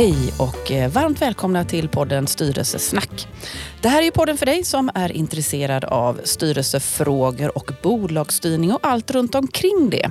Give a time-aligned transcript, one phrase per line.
[0.00, 3.28] Hej och eh, varmt välkomna till podden Styrelsesnack.
[3.82, 9.10] Det här är podden för dig som är intresserad av styrelsefrågor och bolagsstyrning och allt
[9.10, 10.10] runt omkring det.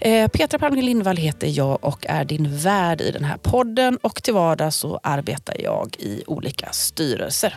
[0.00, 4.22] Eh, Petra Palmgren Lindvall heter jag och är din värd i den här podden och
[4.22, 7.56] till vardags så arbetar jag i olika styrelser.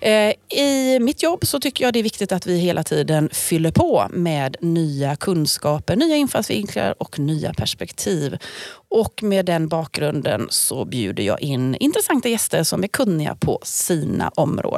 [0.00, 3.70] Eh, I mitt jobb så tycker jag det är viktigt att vi hela tiden fyller
[3.70, 8.38] på med nya kunskaper, nya infallsvinklar och nya perspektiv.
[8.88, 14.28] Och med den bakgrunden så bjuder jag in intressanta gäster som är kunniga på sina
[14.28, 14.73] områden.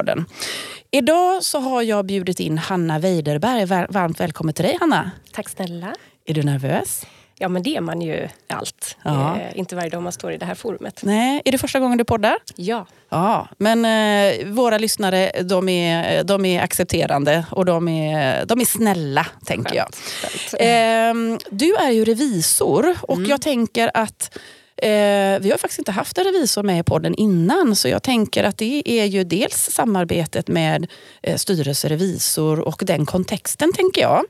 [0.91, 3.65] Idag så har jag bjudit in Hanna Weiderberg.
[3.65, 5.11] Varmt välkommen till dig Hanna.
[5.31, 5.95] Tack snälla.
[6.25, 7.05] Är du nervös?
[7.39, 8.97] Ja men det är man ju allt.
[9.03, 9.39] Ja.
[9.39, 11.01] Eh, inte varje dag man står i det här forumet.
[11.03, 12.37] Nej, är det första gången du poddar?
[12.55, 12.85] Ja.
[13.09, 18.65] Ja, men eh, våra lyssnare de är, de är accepterande och de är, de är
[18.65, 19.87] snälla, tänker jag.
[20.59, 23.29] Eh, du är ju revisor och mm.
[23.29, 24.37] jag tänker att
[24.77, 28.43] Eh, vi har faktiskt inte haft en revisor med i podden innan så jag tänker
[28.43, 30.87] att det är ju dels samarbetet med
[31.21, 34.23] eh, styrelserevisor och den kontexten tänker jag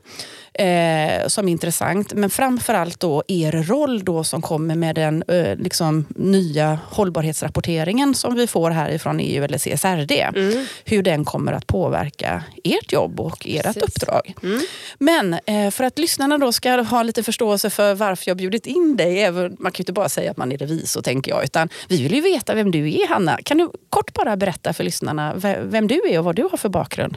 [0.54, 2.14] eh, som är intressant.
[2.14, 8.34] Men framförallt då er roll då som kommer med den eh, liksom, nya hållbarhetsrapporteringen som
[8.34, 10.12] vi får härifrån EU eller CSRD.
[10.20, 10.66] Mm.
[10.84, 13.82] Hur den kommer att påverka ert jobb och ert Precis.
[13.82, 14.34] uppdrag.
[14.42, 14.60] Mm.
[14.98, 18.96] Men eh, för att lyssnarna då ska ha lite förståelse för varför jag bjudit in
[18.96, 19.22] dig.
[19.22, 21.44] Även, man kan ju inte bara säga att man är revisor tänker jag.
[21.44, 23.38] Utan vi vill ju veta vem du är Hanna.
[23.44, 26.68] Kan du kort bara berätta för lyssnarna vem du är och vad du har för
[26.68, 27.16] bakgrund?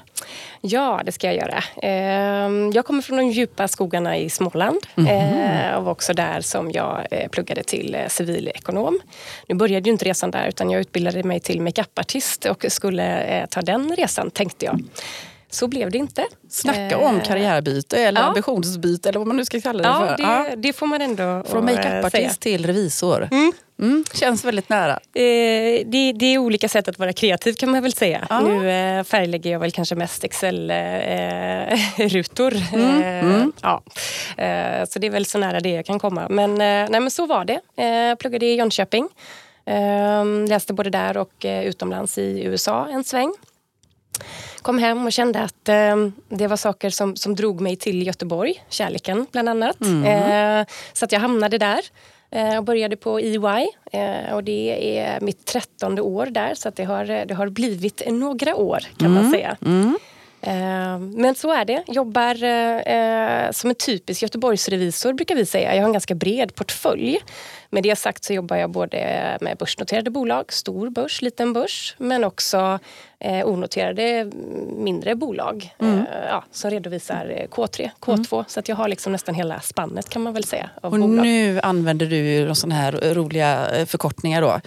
[0.62, 1.64] Ja, det ska jag göra.
[1.82, 5.76] Ehm, jag kommer från djupa skogarna i Småland mm.
[5.78, 9.00] och var också där som jag eh, pluggade till eh, civilekonom.
[9.48, 13.62] Nu började ju inte resan där utan jag utbildade mig till makeupartist och skulle ta
[13.62, 14.80] den resan tänkte jag.
[15.52, 16.26] Så blev det inte.
[16.50, 18.28] Snacka om karriärbyte eller ja.
[18.28, 20.18] ambitionsbyte eller vad man nu ska kalla det ja, för.
[20.18, 23.28] Det, ja, det får man ändå Från makeupartist till revisor.
[23.32, 23.52] Mm.
[23.82, 24.92] Mm, känns väldigt nära.
[24.92, 25.00] Eh,
[25.86, 28.28] det, det, är olika sätt att vara kreativ kan man väl säga.
[28.30, 28.42] Ah.
[28.42, 32.56] Nu eh, färglägger jag väl kanske mest Excel-rutor.
[32.72, 33.52] Eh, mm, mm.
[33.62, 33.84] ja.
[34.38, 36.28] Eh, så det är väl så nära det jag kan komma.
[36.30, 37.62] Men, eh, nej, men så var det.
[37.84, 39.08] Jag pluggade i Jönköping.
[40.48, 43.34] läste både där och utomlands i USA en sväng
[44.62, 45.96] kom hem och kände att eh,
[46.30, 48.64] det var saker som, som drog mig till Göteborg.
[48.70, 49.82] Kärleken bland annat.
[49.82, 50.60] Mm.
[50.60, 51.80] Eh, så att jag hamnade där
[52.32, 53.68] eh, och började på EY.
[53.92, 58.02] Eh, och det är mitt trettonde år där så att det, har, det har blivit
[58.08, 59.24] några år kan mm.
[59.24, 59.58] man säga.
[59.66, 59.98] Mm.
[60.42, 61.84] Eh, men så är det.
[61.88, 65.76] Jobbar eh, som en typisk Göteborgsrevisor brukar vi säga.
[65.76, 67.20] Jag har en ganska bred portfölj.
[67.70, 68.98] Med det sagt så jobbar jag både
[69.42, 72.80] med börsnoterade bolag, stor börs, liten börs, men också
[73.20, 74.32] eh, onoterade
[74.78, 75.98] mindre bolag mm.
[76.00, 78.34] eh, ja, som redovisar K3, K2.
[78.34, 78.46] Mm.
[78.48, 80.70] Så att jag har liksom nästan hela spannet kan man väl säga.
[80.82, 81.10] och bolag.
[81.10, 84.62] nu använder du sådana här roliga förkortningar då.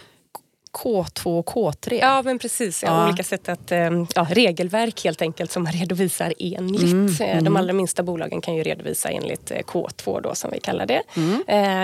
[0.74, 1.98] K2 och K3.
[2.00, 6.34] Ja men precis, ja, olika sätt att, eh, ja, regelverk helt enkelt som man redovisar
[6.38, 6.82] enligt.
[6.82, 7.44] Mm, eh, mm.
[7.44, 11.02] De allra minsta bolagen kan ju redovisa enligt eh, K2 då som vi kallar det.
[11.16, 11.42] Mm.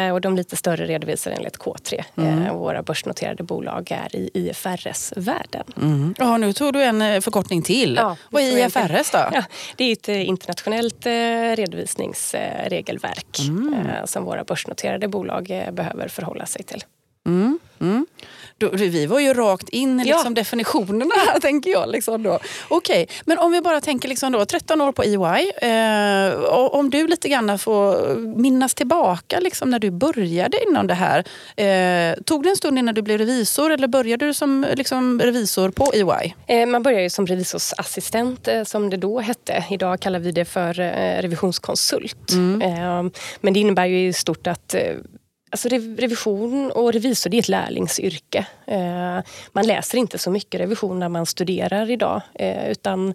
[0.09, 2.05] Eh, och de lite större redovisar enligt K3.
[2.17, 2.43] Mm.
[2.43, 5.65] Eh, våra börsnoterade bolag är i IFRS-världen.
[5.77, 6.15] Mm.
[6.19, 7.97] Ja, nu tog du en förkortning till.
[7.97, 9.29] Ja, Vad är IFRS då?
[9.33, 9.43] Ja,
[9.77, 11.11] det är ett internationellt eh,
[11.56, 13.87] redovisningsregelverk mm.
[14.05, 16.84] som våra börsnoterade bolag behöver förhålla sig till.
[17.26, 18.06] Mm, mm.
[18.58, 20.31] Då, vi var ju rakt in i liksom ja.
[20.31, 21.91] definitionerna här, tänker jag.
[21.91, 22.38] Liksom då.
[22.69, 25.50] Okej, men om vi bara tänker liksom då, 13 år på EY.
[25.70, 31.19] Eh, om du lite grann får minnas tillbaka liksom när du började inom det här.
[31.56, 35.70] Eh, tog det en stund innan du blev revisor eller började du som liksom, revisor
[35.70, 36.34] på EY?
[36.47, 39.64] Eh, man börjar ju som revisorsassistent eh, som det då hette.
[39.70, 42.32] Idag kallar vi det för eh, revisionskonsult.
[42.32, 43.10] Mm.
[43.41, 44.75] Men det innebär ju i stort att
[45.50, 48.47] Alltså revision och revisor det är ett lärlingsyrke.
[48.66, 49.21] Eh,
[49.53, 53.14] man läser inte så mycket revision när man studerar idag eh, utan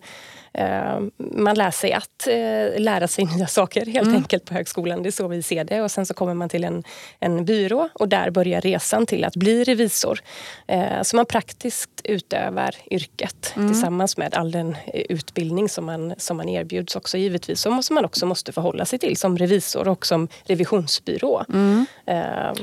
[1.18, 4.16] man lär sig att eh, lära sig nya saker helt mm.
[4.16, 5.04] enkelt på högskolan.
[5.04, 5.82] Det är så vi ser det.
[5.82, 6.84] Och sen så kommer man till en,
[7.20, 10.20] en byrå och där börjar resan till att bli revisor.
[10.68, 13.72] Eh, så man praktiskt utövar yrket mm.
[13.72, 17.62] tillsammans med all den utbildning som man, som man erbjuds också givetvis.
[17.62, 21.44] Som man också måste förhålla sig till som revisor och som revisionsbyrå.
[21.54, 21.86] Mm.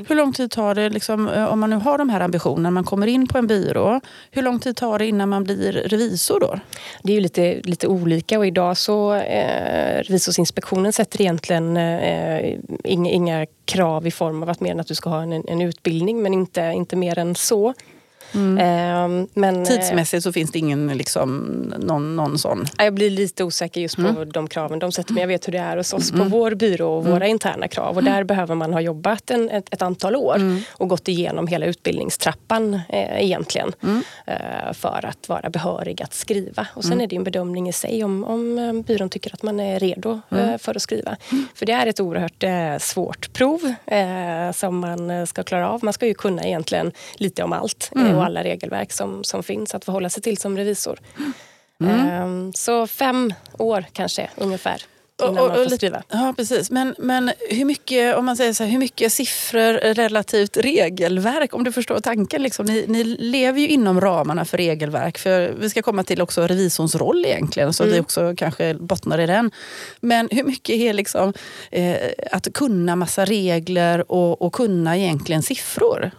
[0.07, 3.07] Hur lång tid tar det, liksom, om man nu har de här ambitionerna, man kommer
[3.07, 4.01] in på en byrå.
[4.31, 6.59] Hur lång tid tar det innan man blir revisor då?
[7.03, 12.57] Det är ju lite, lite lite olika och idag så eh, Revisorsinspektionen sätter egentligen eh,
[12.83, 15.61] inga, inga krav i form av att mer än att du ska ha en, en
[15.61, 17.73] utbildning men inte, inte mer än så.
[18.33, 18.57] Mm.
[18.57, 21.37] Eh, men, Tidsmässigt så finns det ingen liksom,
[21.79, 22.65] någon, någon sån?
[22.77, 24.31] Jag blir lite osäker just på mm.
[24.31, 25.13] de kraven de sätter.
[25.13, 27.97] Men jag vet hur det är hos oss på vår byrå och våra interna krav.
[27.97, 30.41] Och där behöver man ha jobbat en, ett, ett antal år
[30.71, 33.71] och gått igenom hela utbildningstrappan eh, egentligen.
[34.25, 36.67] Eh, för att vara behörig att skriva.
[36.73, 39.59] Och sen är det en bedömning i sig om, om eh, byrån tycker att man
[39.59, 41.15] är redo eh, för att skriva.
[41.55, 45.83] För det är ett oerhört eh, svårt prov eh, som man ska klara av.
[45.83, 48.15] Man ska ju kunna egentligen lite om allt mm.
[48.23, 50.99] Och alla regelverk som, som finns att förhålla sig till som revisor.
[51.81, 52.09] Mm.
[52.09, 54.85] Ehm, så fem år kanske ungefär
[55.21, 56.03] innan och, och, man får skriva.
[56.09, 56.71] Ja, precis.
[56.71, 61.53] Men, men hur, mycket, om man säger så här, hur mycket siffror relativt regelverk?
[61.53, 62.43] Om du förstår tanken.
[62.43, 62.65] Liksom.
[62.65, 65.17] Ni, ni lever ju inom ramarna för regelverk.
[65.17, 67.93] För Vi ska komma till också revisorns roll egentligen, så mm.
[67.93, 69.51] vi också kanske bottnar i den.
[69.99, 71.33] Men hur mycket är liksom,
[71.71, 71.95] eh,
[72.31, 76.11] att kunna massa regler och, och kunna egentligen siffror?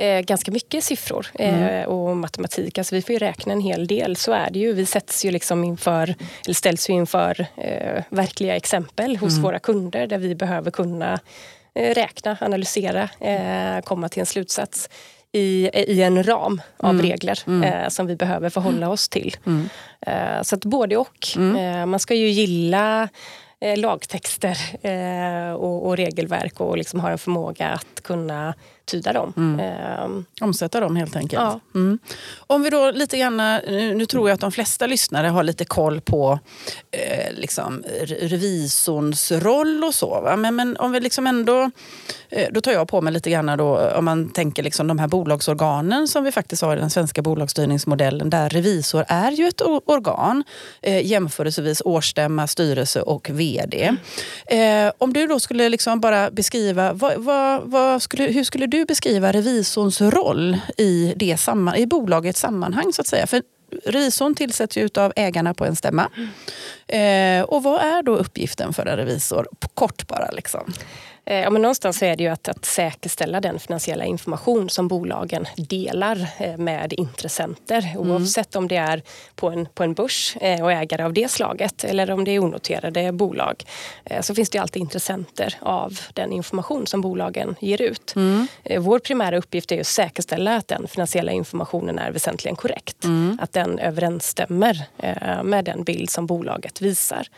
[0.00, 1.88] Eh, ganska mycket siffror eh, mm.
[1.88, 2.78] och matematik.
[2.78, 4.16] Alltså vi får ju räkna en hel del.
[4.16, 4.72] Så är det ju.
[4.72, 6.14] Vi sätts ju liksom inför,
[6.44, 9.42] eller ställs ju inför eh, verkliga exempel hos mm.
[9.42, 11.20] våra kunder där vi behöver kunna
[11.74, 13.08] eh, räkna, analysera,
[13.84, 14.88] komma till en slutsats
[15.32, 17.02] i, i en ram av mm.
[17.02, 17.62] regler mm.
[17.62, 19.36] Eh, som vi behöver förhålla oss till.
[19.46, 19.68] Mm.
[20.06, 21.26] Eh, så att både och.
[21.36, 21.56] Mm.
[21.56, 23.08] Eh, man ska ju gilla
[23.76, 24.56] lagtexter
[25.56, 28.54] och, och, regelverk och liksom ha en förmåga att kunna
[28.90, 29.32] tyda dem.
[29.36, 29.60] Mm.
[29.60, 31.42] Eh, Omsätta dem helt enkelt.
[31.42, 31.60] Ja.
[31.74, 31.98] Mm.
[32.36, 35.64] Om vi då lite grann, nu, nu, tror jag att de flesta lyssnare har lite
[35.64, 36.38] koll på
[36.90, 37.82] eh, liksom,
[38.20, 40.20] revisorns roll och så.
[40.20, 40.36] Va?
[40.36, 41.70] Men, men om vi liksom ändå,
[42.28, 45.08] eh, då tar jag på mig lite grann då, om man tänker liksom de här
[45.08, 50.44] bolagsorganen som vi faktiskt har i den svenska bolagsstyrningsmodellen där revisor är ju ett organ,
[50.82, 53.96] eh, jämförelsevis årsstämma, styrelse och VD.
[54.48, 54.86] Mm.
[54.86, 58.79] Eh, om du då skulle liksom bara beskriva, vad, vad, vad skulle, hur skulle du
[58.84, 62.92] beskriva revisorns roll i, det samman, i bolagets sammanhang?
[62.92, 63.26] så att säga?
[63.26, 63.42] För
[63.84, 66.10] revisorn tillsätts ju av ägarna på en stämma.
[66.16, 67.40] Mm.
[67.40, 69.48] Eh, och vad är då uppgiften för en revisor?
[69.74, 70.30] Kort bara.
[70.30, 70.72] Liksom.
[71.30, 75.46] Eh, ja, men någonstans är det ju att, att säkerställa den finansiella information som bolagen
[75.56, 77.90] delar eh, med intressenter.
[77.94, 78.10] Mm.
[78.10, 79.02] Oavsett om det är
[79.34, 82.38] på en, på en börs eh, och ägare av det slaget eller om det är
[82.38, 83.64] onoterade bolag
[84.20, 88.16] så finns det alltid intressenter av den information som bolagen ger ut.
[88.16, 88.46] Mm.
[88.78, 93.04] Vår primära uppgift är att säkerställa att den finansiella informationen är väsentligen korrekt.
[93.04, 93.38] Mm.
[93.42, 94.84] Att den överensstämmer
[95.42, 97.28] med den bild som bolaget visar.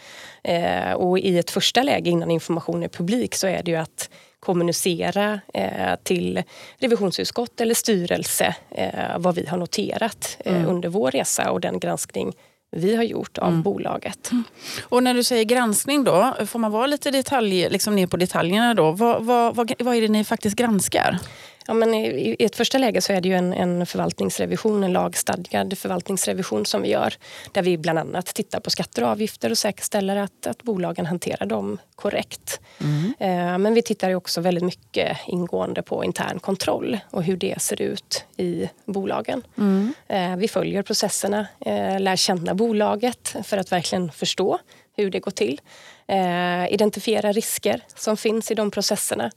[0.96, 4.08] Och i ett första läge innan information är publik så är det ju att
[4.44, 6.42] kommunicera eh, till
[6.78, 10.68] revisionsutskott eller styrelse eh, vad vi har noterat eh, mm.
[10.68, 12.32] under vår resa och den granskning
[12.76, 13.62] vi har gjort av mm.
[13.62, 14.30] bolaget.
[14.30, 14.44] Mm.
[14.82, 18.74] Och när du säger granskning då, får man vara lite detalj, liksom ner på detaljerna
[18.74, 18.92] då?
[18.92, 21.18] Vad, vad, vad, vad är det ni faktiskt granskar?
[21.66, 25.78] Ja, men i, ett första läge så är det ju en, en förvaltningsrevision, en lagstadgad
[25.78, 27.14] förvaltningsrevision som vi gör.
[27.52, 31.46] Där vi bland annat tittar på skatter och avgifter och säkerställer att, att bolagen hanterar
[31.46, 32.60] dem korrekt.
[32.80, 33.14] Mm.
[33.18, 37.82] Eh, men vi tittar också väldigt mycket ingående på intern kontroll och hur det ser
[37.82, 39.42] ut i bolagen.
[39.58, 39.94] Mm.
[40.08, 44.58] Eh, vi följer processerna, eh, lär känna bolaget för att verkligen förstå
[44.96, 45.60] hur det går till.
[46.06, 49.30] Eh, identifiera risker som finns i de processerna.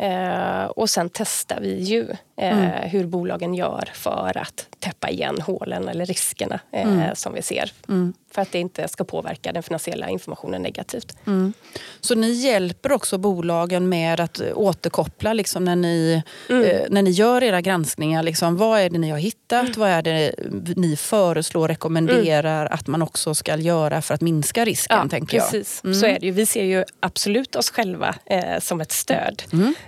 [0.00, 2.06] Eh, och sen testar vi ju
[2.40, 2.90] eh, mm.
[2.90, 7.14] hur bolagen gör för att täppa igen hålen eller riskerna eh, mm.
[7.14, 7.72] som vi ser.
[7.88, 8.12] Mm.
[8.34, 11.16] För att det inte ska påverka den finansiella informationen negativt.
[11.26, 11.52] Mm.
[12.00, 16.64] Så ni hjälper också bolagen med att återkoppla liksom, när, ni, mm.
[16.64, 18.22] eh, när ni gör era granskningar?
[18.22, 19.76] Liksom, vad är det ni har hittat?
[19.76, 20.34] Vad är det
[20.76, 24.98] ni föreslår, rekommenderar att man också ska göra för att minska risken?
[25.02, 25.80] Ja, tänker precis.
[25.84, 25.96] Jag.
[25.96, 26.32] Så är det ju.
[26.32, 29.42] Vi ser ju absolut oss själva eh, som ett stöd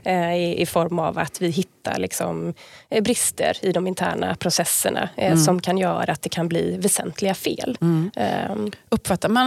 [0.04, 2.41] eh, i, i, form av att vi hittar liksom,
[2.90, 5.38] eh, brister i de interna processerna eh, mm.
[5.38, 7.78] som kan göra att det kan bli väsentliga fel.
[7.80, 8.10] Mm.
[8.50, 9.46] Um, Uppfattar man,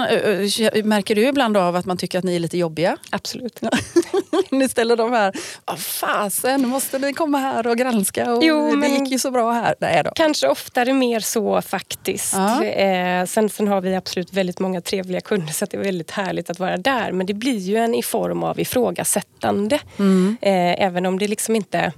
[0.83, 2.97] märker du ibland av att man tycker att ni är lite jobbiga?
[3.09, 3.61] Absolut.
[4.51, 5.33] ni ställer de här,
[5.65, 8.33] vad fasen, måste ni komma här och granska?
[8.33, 9.75] Och jo, det gick ju så bra här.
[9.79, 10.11] Nej då.
[10.15, 12.33] Kanske oftare mer så faktiskt.
[12.33, 12.63] Ja.
[12.63, 16.49] Eh, sen, sen har vi absolut väldigt många trevliga kunder så det är väldigt härligt
[16.49, 17.11] att vara där.
[17.11, 19.79] Men det blir ju en i form av ifrågasättande.
[19.97, 20.37] Mm.
[20.41, 21.93] Eh, även om det liksom inte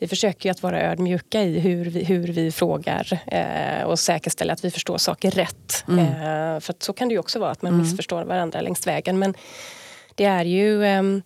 [0.00, 4.64] vi försöker att vara ödmjuka i hur vi, hur vi frågar eh, och säkerställa att
[4.64, 5.84] vi förstår saker rätt.
[5.88, 6.06] Mm.
[6.06, 7.82] Eh, för så kan det ju också vara, att man mm.
[7.82, 9.18] missförstår varandra längs vägen.
[9.18, 9.34] Men
[10.14, 11.22] det är ju ehm,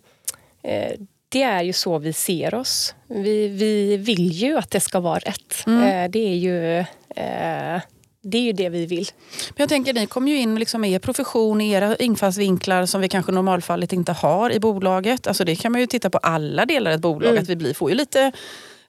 [0.63, 0.91] eh,
[1.29, 2.95] det är ju så vi ser oss.
[3.07, 5.63] Vi, vi vill ju att det ska vara rätt.
[5.67, 5.83] Mm.
[5.83, 6.79] Eh, det är ju
[7.15, 7.81] eh,
[8.25, 9.07] det är ju det vi vill.
[9.49, 13.09] Men jag tänker, ni kommer ju in liksom med er profession, era infallsvinklar som vi
[13.09, 15.27] kanske normalfallet inte har i bolaget.
[15.27, 17.43] Alltså det kan man ju titta på alla delar i ett bolag, mm.
[17.43, 18.31] att vi blir, får ju lite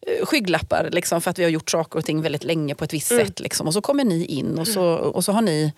[0.06, 2.92] eh, skygglappar liksom, för att vi har gjort saker och ting väldigt länge på ett
[2.94, 3.26] visst Mm.
[3.26, 3.40] sätt.
[3.40, 3.66] Liksom.
[3.66, 5.72] Och så kommer ni in och så, och så har ni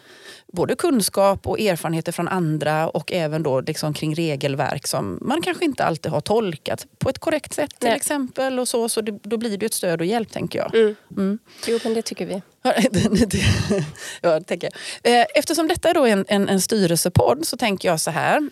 [0.53, 5.65] både kunskap och erfarenheter från andra och även då liksom kring regelverk som man kanske
[5.65, 7.97] inte alltid har tolkat på ett korrekt sätt till Nej.
[7.97, 8.59] exempel.
[8.59, 10.75] Och så, så det, då blir det ett stöd och hjälp tänker jag.
[10.75, 10.95] Mm.
[11.17, 11.39] Mm.
[11.67, 12.43] Jo, men det tycker vi.
[14.21, 14.71] ja, det tänker
[15.03, 15.21] jag.
[15.21, 18.49] Eh, eftersom detta är då en, en, en styrelsepodd så tänker jag så här.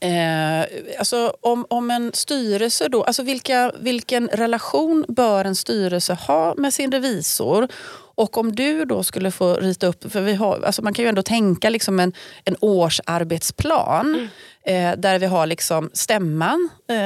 [0.00, 0.66] Eh,
[0.98, 6.74] alltså om, om en styrelse då, alltså vilka, vilken relation bör en styrelse ha med
[6.74, 7.68] sin revisor?
[8.14, 11.08] Och om du då skulle få rita upp, för vi har, alltså man kan ju
[11.08, 12.12] ändå tänka liksom en,
[12.44, 14.28] en årsarbetsplan Mm
[14.68, 16.96] eh, där vi har liksom stämman eh,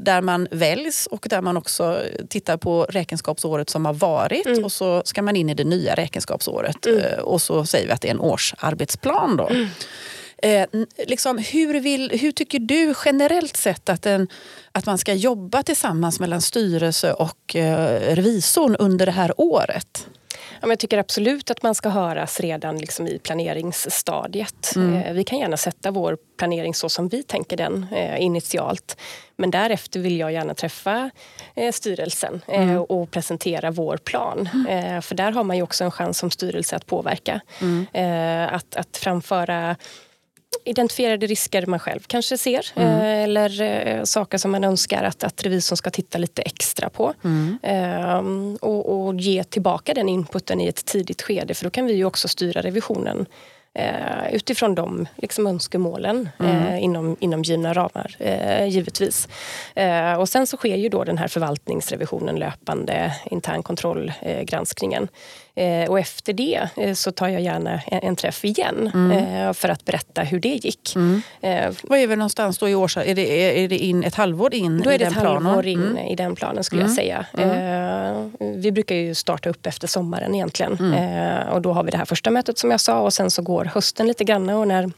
[0.00, 4.64] där man väljs och där man också tittar på räkenskapsåret som har varit Mm.
[4.64, 6.98] och så ska man in i det nya räkenskapsåret Mm.
[7.00, 9.36] eh, och så säger vi att det är en årsarbetsplan.
[9.36, 9.48] Då.
[10.42, 14.28] Eh, n- liksom, hur, vill, hur tycker du generellt sett att, en,
[14.72, 20.06] att man ska jobba tillsammans mellan styrelse och eh, revisorn under det här året?
[20.62, 24.72] Ja, jag tycker absolut att man ska höras redan liksom i planeringsstadiet.
[24.76, 25.02] Mm.
[25.02, 28.96] Eh, Vi kan gärna sätta vår planering så som vi tänker den eh, initialt.
[29.36, 31.10] Men därefter vill jag gärna träffa
[31.54, 32.78] eh, styrelsen Mm.
[32.78, 34.48] och presentera vår plan.
[34.68, 37.40] Eh, för där har man ju också en chans som styrelse att påverka.
[37.60, 37.86] Mm.
[38.54, 39.76] Att, att framföra
[40.64, 42.88] identifierade risker man själv kanske ser Mm.
[42.88, 47.14] eh, eller eh, saker som man önskar att, att revisorn ska titta lite extra på.
[47.24, 47.58] Mm.
[47.62, 51.92] Ehm, och, och ge tillbaka den inputen i ett tidigt skede för då kan vi
[51.92, 53.26] ju också styra revisionen
[53.74, 59.28] eh, utifrån de liksom, önskemålen eh, inom, inom givna ramar, eh, givetvis.
[59.74, 65.02] Eh, och sen så sker ju då den här förvaltningsrevisionen löpande, intern kontrollgranskningen.
[65.02, 65.08] Eh,
[65.88, 70.22] och efter det eh, så tar jag gärna en, träff igen eh, för att berätta
[70.22, 70.96] hur det gick.
[71.40, 72.96] Eh, Vad är vi någonstans då i års...
[72.96, 75.66] Är det, är, det in ett halvår in då i är det den ett halvår
[75.66, 76.06] in Mm.
[76.06, 77.26] i den planen skulle jag säga.
[77.38, 78.26] Eh,
[78.56, 80.76] vi brukar ju starta upp efter sommaren egentligen.
[80.80, 80.92] Mm.
[80.92, 83.42] Eh, och då har vi det här första mötet som jag sa och sen så
[83.42, 84.90] går hösten lite grann och när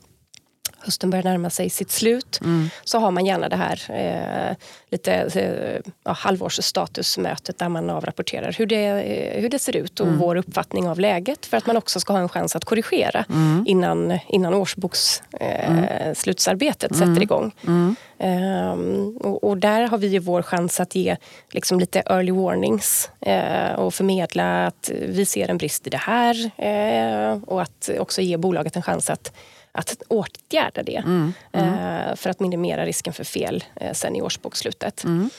[0.85, 2.71] hösten börjar närma sig sitt slut Mm.
[2.85, 4.57] så har man gärna det här eh,
[4.91, 10.13] lite eh, ja, halvårsstatusmötet där man avrapporterar hur det, eh, hur det ser ut Mm.
[10.13, 13.25] och vår uppfattning av läget för att man också ska ha en chans att korrigera
[13.31, 13.65] Mm.
[13.69, 17.55] innan, innan årsboksslutsarbetet eh, slutsarbetet sätter igång.
[17.67, 17.97] Mm.
[18.19, 21.17] Ehm, och, och där har vi ju vår chans att ge
[21.51, 26.51] liksom lite early warnings eh, och förmedla att vi ser en brist i det här
[26.57, 29.33] eh, och att också ge bolaget en chans att,
[29.73, 31.33] att åtgärda det Mm.
[31.53, 35.05] eh, för att minimera risken för fel eh, sen i årsbokslutet.
[35.05, 35.31] Mm.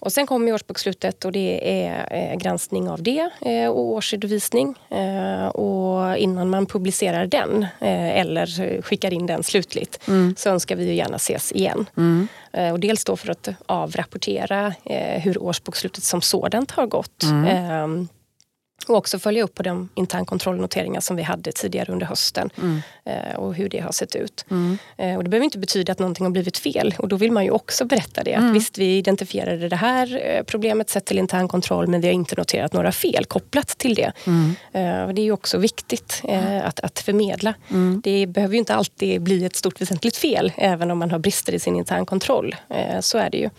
[0.00, 3.30] Och sen kommer årsbokslutet och det är eh, granskning av det
[3.68, 4.74] och årsredovisning.
[5.52, 10.00] Och innan man publicerar den eller skickar in den slutligt
[10.36, 11.86] så önskar vi ju gärna ses igen.
[11.96, 12.28] Mm.
[12.72, 14.74] Och dels då för att avrapportera
[15.22, 17.22] hur årsbokslutet som sådant har gått.
[17.22, 17.86] Eh,
[18.88, 22.50] och också följa upp på de internkontrollnoteringar som vi hade tidigare under hösten
[23.04, 24.44] eh, och hur det har sett ut.
[24.96, 27.44] Eh, och det behöver inte betyda att någonting har blivit fel och då vill man
[27.44, 28.34] ju också berätta det.
[28.34, 32.34] Att visst, vi identifierade det här eh, problemet sett till internkontroll men vi har inte
[32.36, 34.12] noterat några fel kopplat till det.
[34.72, 37.54] Eh, och det är ju också viktigt eh, att, att förmedla.
[38.02, 41.54] Det behöver ju inte alltid bli ett stort väsentligt fel även om man har brister
[41.54, 42.56] i sin internkontroll.
[43.00, 43.50] Så är det ju.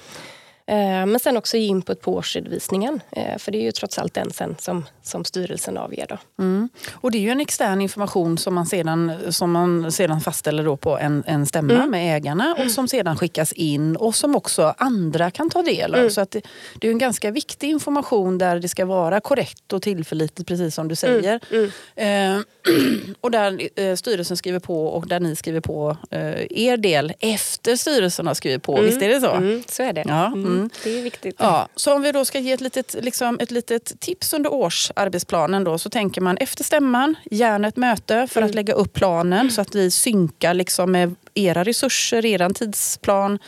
[0.69, 3.01] Eh, Men sen också ge input på årsredovisningen.
[3.11, 6.05] eh, För det är ju trots allt den sen som, som styrelsen avger.
[6.09, 6.17] Då.
[6.43, 6.69] Mm.
[6.93, 10.77] Och det är ju en extern information som man sedan, som man sedan fastställer då
[10.77, 11.91] på en, en stämma Mm.
[11.91, 16.05] med ägarna och som sedan skickas in och som också andra kan ta del Mm.
[16.05, 16.09] av.
[16.09, 16.41] Så att det,
[16.79, 20.87] det är en ganska viktig information där det ska vara korrekt och tillförlitligt precis som
[20.87, 21.39] du säger.
[21.51, 22.35] Mm.
[22.35, 22.41] Eh,
[23.21, 27.75] och där eh, styrelsen skriver på och där ni skriver på eh, er del efter
[27.75, 28.81] styrelsen har skrivit på.
[28.81, 29.31] Visst är det så?
[29.31, 30.03] Mm, så är det.
[30.07, 30.25] Ja,
[30.59, 30.83] Mm, mm.
[30.83, 31.35] Det är viktigt.
[31.39, 35.63] Ja, så om vi då ska ge ett litet, liksom, ett litet tips under årsarbetsplanen
[35.63, 39.61] då, så tänker man efter stämman, gärna ett möte för att lägga upp planen så
[39.61, 43.39] att vi synkar liksom med era resurser, er tidsplan,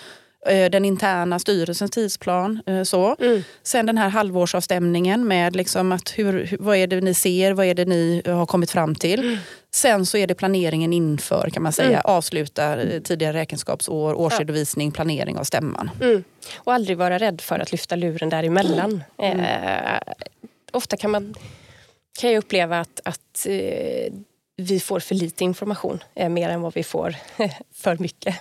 [0.45, 2.61] den interna styrelsens tidsplan.
[2.65, 3.15] eh, Så.
[3.19, 3.43] Mm.
[3.63, 7.73] Sen den här halvårsavstämningen med liksom att hur, vad är det ni ser, vad är
[7.73, 9.37] det ni har kommit fram till.
[9.73, 12.01] Sen så är det planeringen inför kan man säga.
[12.01, 15.89] Avsluta eh, tidigare räkenskapsår, årsredovisning, planering av stämman.
[16.01, 16.23] Mm.
[16.57, 19.03] Och aldrig vara rädd för att lyfta luren däremellan.
[19.17, 19.99] Eh,
[20.71, 21.35] ofta kan, man,
[22.19, 24.13] kan jag uppleva att, att eh,
[24.57, 27.15] vi får för lite information, eh, mer än vad vi får
[27.75, 28.35] för mycket.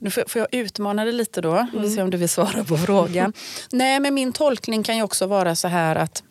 [0.00, 1.66] Nu får, jag utmana dig lite då?
[1.72, 1.90] Vi Mm.
[1.90, 3.32] se om du vill svara på frågan.
[3.72, 6.22] Nej, men min tolkning kan ju också vara så här att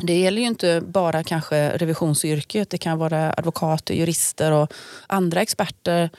[0.00, 2.70] det gäller ju inte bara kanske revisionsyrket.
[2.70, 4.72] Det kan vara advokater, jurister och
[5.06, 6.10] andra experter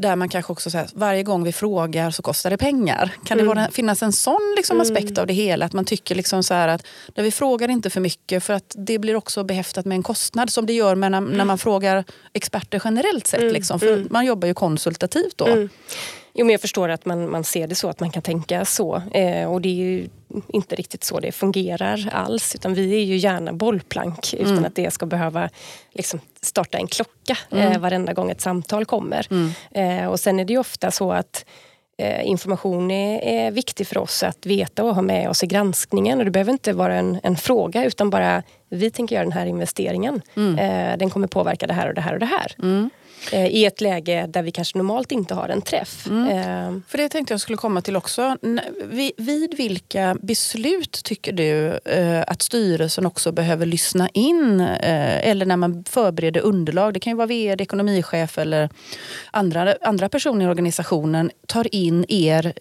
[0.00, 3.12] där man kanske också säger varje gång vi frågar så kostar det pengar.
[3.24, 3.48] Kan mm.
[3.48, 4.82] det vara, finnas en sån liksom, mm.
[4.82, 5.66] aspekt av det hela?
[5.66, 8.98] Att man tycker liksom så att där vi frågar inte för mycket för att det
[8.98, 13.26] blir också behäftat med en kostnad som det gör när, när man frågar experter generellt
[13.26, 13.40] sett.
[13.40, 13.52] Mm.
[13.52, 15.68] Liksom, för man jobbar ju konsultativt då.
[16.38, 19.02] Jo, men jag förstår att man, man ser det så, att man kan tänka så.
[19.14, 20.08] Eh, och det är ju
[20.48, 22.54] inte riktigt så det fungerar alls.
[22.54, 24.52] Utan vi är ju gärna bollplank mm.
[24.52, 25.48] utan att det ska behöva
[25.92, 27.72] liksom, starta en klocka mm.
[27.72, 29.26] eh, varenda gång ett samtal kommer.
[29.30, 29.50] Mm.
[30.00, 31.44] Eh, och sen är det ju ofta så att
[31.98, 36.18] eh, information är, är, viktig för oss att veta och ha med oss i granskningen.
[36.18, 39.46] Och det behöver inte vara en, en fråga utan bara vi tänker göra den här
[39.46, 40.22] investeringen.
[40.36, 40.58] Mm.
[40.58, 42.54] Eh, den kommer påverka det här och det här och det här.
[43.32, 46.06] Eh, i ett läge där vi kanske normalt inte har en träff.
[46.06, 46.28] Mm.
[46.28, 46.80] Eh.
[46.88, 48.36] För det tänkte jag skulle komma till också.
[49.16, 54.60] Vid vilka beslut tycker du eh, att styrelsen också behöver lyssna in?
[54.60, 58.70] Eller när man förbereder underlag, det kan ju vara vd, ekonomichef eller
[59.30, 62.52] andra, andra personer i organisationen, tar in er,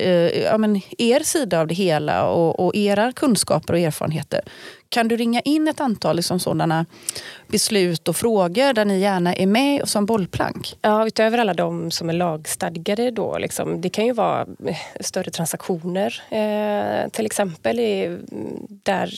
[0.43, 4.41] ja, men er sida av det hela och, och era kunskaper och erfarenheter.
[4.89, 6.85] Kan du ringa in ett antal liksom sådana
[7.47, 10.77] beslut och frågor där ni gärna är med som bollplank?
[10.81, 13.37] Ja, utöver alla de som är lagstadgade då.
[13.37, 18.25] Liksom, det kan ju vara eh, större transaktioner eh, till exempel mm,
[18.83, 19.13] där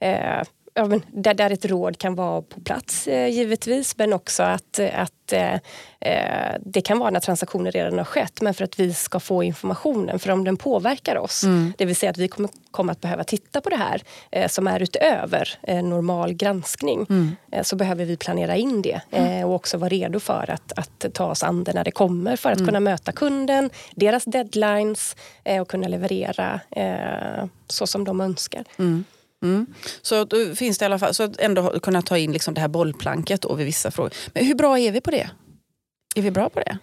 [0.00, 0.42] eh,
[0.74, 4.80] ja, men där, där ett råd kan vara på plats eh, givetvis men också att,
[4.94, 5.54] att eh,
[6.00, 9.42] eh, det kan vara när transaktioner redan har skett men för att vi ska få
[9.42, 11.72] informationen för om den påverkar oss, mm.
[11.78, 14.66] det vill säga att vi kommer, kommer att behöva titta på det här eh, som
[14.66, 17.36] är utöver eh, normal granskning mm.
[17.52, 19.48] Eh, så behöver vi planera in det mm.
[19.48, 22.50] och också vara redo för att, att ta oss an det när det kommer för
[22.50, 22.66] att mm.
[22.66, 25.16] kunna möta kunden, deras deadlines
[25.60, 26.60] och kunna leverera
[27.66, 28.64] så som de önskar.
[29.42, 29.54] Mm.
[29.54, 29.66] Mm.
[30.02, 32.60] Så då finns det i alla fall, så att ändå kunna ta in liksom det
[32.60, 34.12] här bollplanket då vid vissa frågor.
[34.34, 35.30] Men hur bra är vi på det?
[36.16, 36.78] Är vi bra på det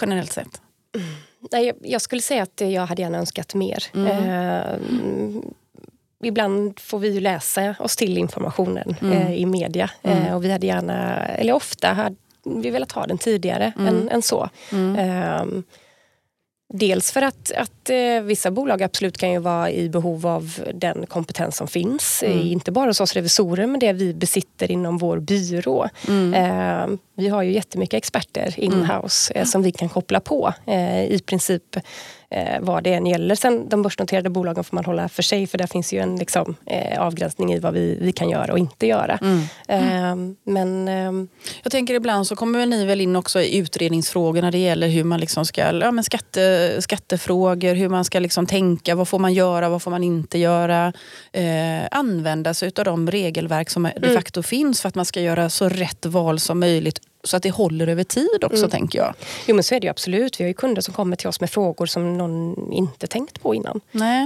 [0.00, 0.60] generellt sett?
[0.94, 1.08] Mm.
[1.52, 3.84] Nej, jag skulle säga att jag hade gärna önskat mer.
[3.94, 4.06] Mm.
[4.06, 5.42] Eh,
[6.24, 9.12] ibland får vi ju läsa oss till informationen mm.
[9.12, 10.18] eh, i media mm.
[10.18, 13.88] eh, och vi hade gärna, eller ofta hade vi velat ha den tidigare mm.
[13.88, 14.50] än, än, så.
[16.74, 20.60] Eh, Dels för att, att eh, vissa bolag absolut kan ju vara i behov av
[20.74, 22.22] den kompetens som finns.
[22.22, 22.46] Mm.
[22.46, 25.88] Inte bara hos oss revisorer, men det vi besitter inom vår byrå.
[26.08, 26.34] Mm.
[26.34, 29.42] Eh, vi har ju jättemycket experter inhouse mm.
[29.42, 30.52] eh, som vi kan koppla på.
[30.66, 31.76] Eh, I princip
[32.30, 33.34] eh, vad det än gäller.
[33.34, 36.54] Sen de börsnoterade bolagen får man hålla för sig för där finns ju en liksom,
[36.66, 39.18] eh, avgränsning i vad vi, vi kan göra och inte göra.
[39.22, 39.40] Mm.
[39.68, 41.28] Eh, men, ehm,
[41.62, 45.04] Jag tänker ibland så kommer ni väl in också i utredningsfrågor när det gäller hur
[45.04, 49.34] man liksom ska, ja, men skatte, skattefrågor, hur man ska liksom tänka, vad får man
[49.34, 50.92] göra, vad får man inte göra.
[51.32, 54.14] Eh, använda sig av de regelverk som de mm.
[54.14, 57.50] facto finns för att man ska göra så rätt val som möjligt så att det
[57.50, 58.70] håller över tid också mm.
[58.70, 59.14] tänker jag.
[59.46, 60.40] Jo men så är det ju absolut.
[60.40, 63.54] Vi har ju kunder som kommer till oss med frågor som någon inte tänkt på
[63.54, 63.80] innan.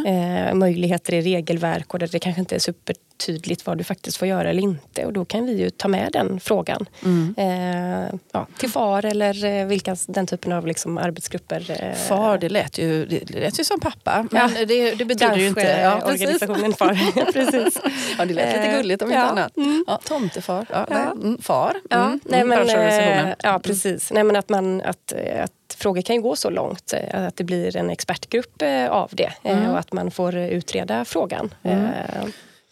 [0.07, 4.16] Eh, möjligheter i regelverk och där det kanske inte är super tydligt vad du faktiskt
[4.16, 5.07] får göra eller inte.
[5.07, 7.35] Och då kan vi ju ta med den frågan mm.
[7.38, 11.70] eh, ja, till FAR eller eh, vilka, den typen av liksom arbetsgrupper.
[11.70, 11.94] Eh.
[11.94, 14.27] FAR, det lät, ju, det lät ju som pappa.
[14.31, 14.64] Men ja.
[14.64, 15.81] det, det betyder ju inte...
[15.83, 17.33] Ja, organisationen FAR.
[17.33, 17.81] precis.
[18.18, 19.25] Ja, det lät lite eh, gulligt om inte ja.
[19.25, 19.57] annat.
[19.57, 19.85] Mm.
[19.87, 20.66] Ja, tomtefar.
[20.70, 21.11] Ja, ja.
[21.11, 21.77] Mm, far.
[21.90, 22.20] Mm.
[22.25, 24.12] nej, men, eh, ja, precis.
[24.12, 27.77] Nej, men att, man, att, att frågor kan ju gå så långt att det blir
[27.77, 29.70] en expertgrupp av det mm.
[29.70, 31.55] och att man får utreda frågan.
[31.62, 31.92] Mm.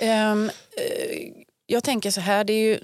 [0.02, 0.50] Um,
[1.66, 2.78] jag tänker så här, det är ju,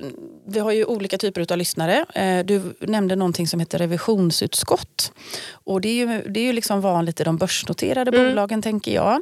[0.46, 2.06] vi har ju olika typer av lyssnare.
[2.18, 5.12] Uh, du nämnde någonting som heter revisionsutskott.
[5.52, 8.28] Och det är ju, det är ju liksom vanligt i de börsnoterade mm.
[8.28, 9.14] bolagen tänker jag.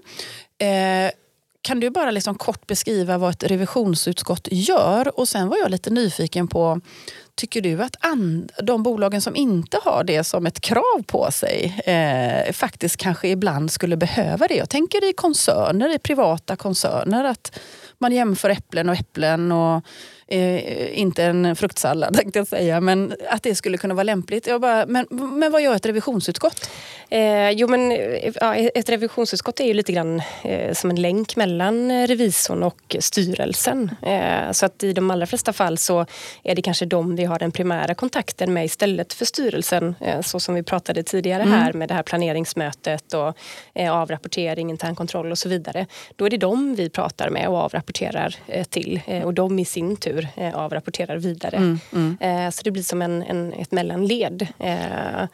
[0.63, 1.11] Uh,
[1.65, 5.19] kan du bara liksom kort beskriva vad ett revisionsutskott gör?
[5.19, 6.81] Och sen var jag lite nyfiken på,
[7.35, 7.97] tycker du att
[8.63, 13.73] de bolagen som inte har det som ett krav på sig eh, faktiskt kanske ibland
[13.73, 14.55] skulle behöva det?
[14.55, 17.25] Jag tänker i koncerner, i privata koncerner.
[17.25, 17.59] att
[18.05, 19.85] man jämför äpplen och äpplen och
[20.27, 24.47] eh, inte en fruktsallad tänkte jag säga, men att det skulle kunna vara lämpligt.
[24.47, 26.71] Jag bara, men, men vad gör ett revisionsutskott?
[27.09, 27.91] Eh, jo men
[28.41, 33.91] ja, ett revisionsutskott är ju lite grann eh, som en länk mellan revisorn och styrelsen.
[34.03, 36.07] Eh, så att i de allra flesta fall så
[36.43, 39.95] är det kanske de vi har den primära kontakten med istället för styrelsen.
[40.01, 41.59] Eh, så som vi pratade tidigare mm.
[41.59, 43.37] här med det här planeringsmötet och
[43.75, 45.87] eh, avrapportering, intern kontroll och så vidare.
[46.17, 49.97] Då är det de vi pratar med och avrapporterar eh, till och de i sin
[49.97, 51.57] tur tur eh, avrapporterar vidare.
[51.57, 52.17] Mm, mm.
[52.21, 54.47] Eh, så det blir som en, en, ett mellanled.
[54.59, 55.29] Eh,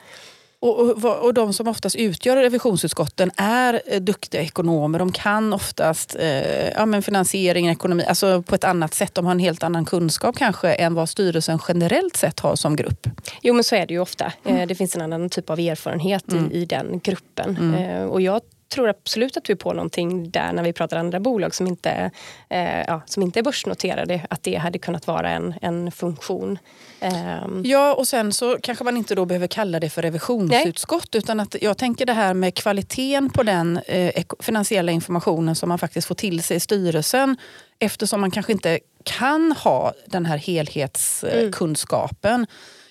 [0.62, 4.98] Och, och, och de som oftast utgör revisionsutskotten är eh, duktiga ekonomer.
[4.98, 9.14] De kan oftast eh, ja, men finansiering, ekonomi, alltså på ett annat sätt.
[9.14, 13.06] De har en helt annan kunskap kanske än vad styrelsen generellt sett har som grupp.
[13.42, 14.32] Jo men så är det ju ofta.
[14.44, 14.68] Mm.
[14.68, 16.50] Det finns en annan typ av erfarenhet mm.
[16.52, 17.56] i, i den gruppen.
[17.56, 18.10] Mm.
[18.10, 18.40] Och jag
[18.70, 22.10] tror absolut att du är på någonting där när vi pratar andra bolag som inte,
[22.48, 24.26] eh, ja, som inte är börsnoterade.
[24.30, 26.58] Att det hade kunnat vara en, en funktion.
[27.00, 27.62] Um.
[27.64, 31.08] Ja, och sen så kanske man inte då behöver kalla det för revisionsutskott.
[31.12, 31.18] Nej.
[31.18, 35.78] Utan att jag tänker det här med kvaliteten på den eh, finansiella informationen som man
[35.78, 37.36] faktiskt får till sig i styrelsen.
[37.78, 42.34] Eftersom man kanske inte kan ha den här helhetskunskapen.
[42.34, 42.46] Mm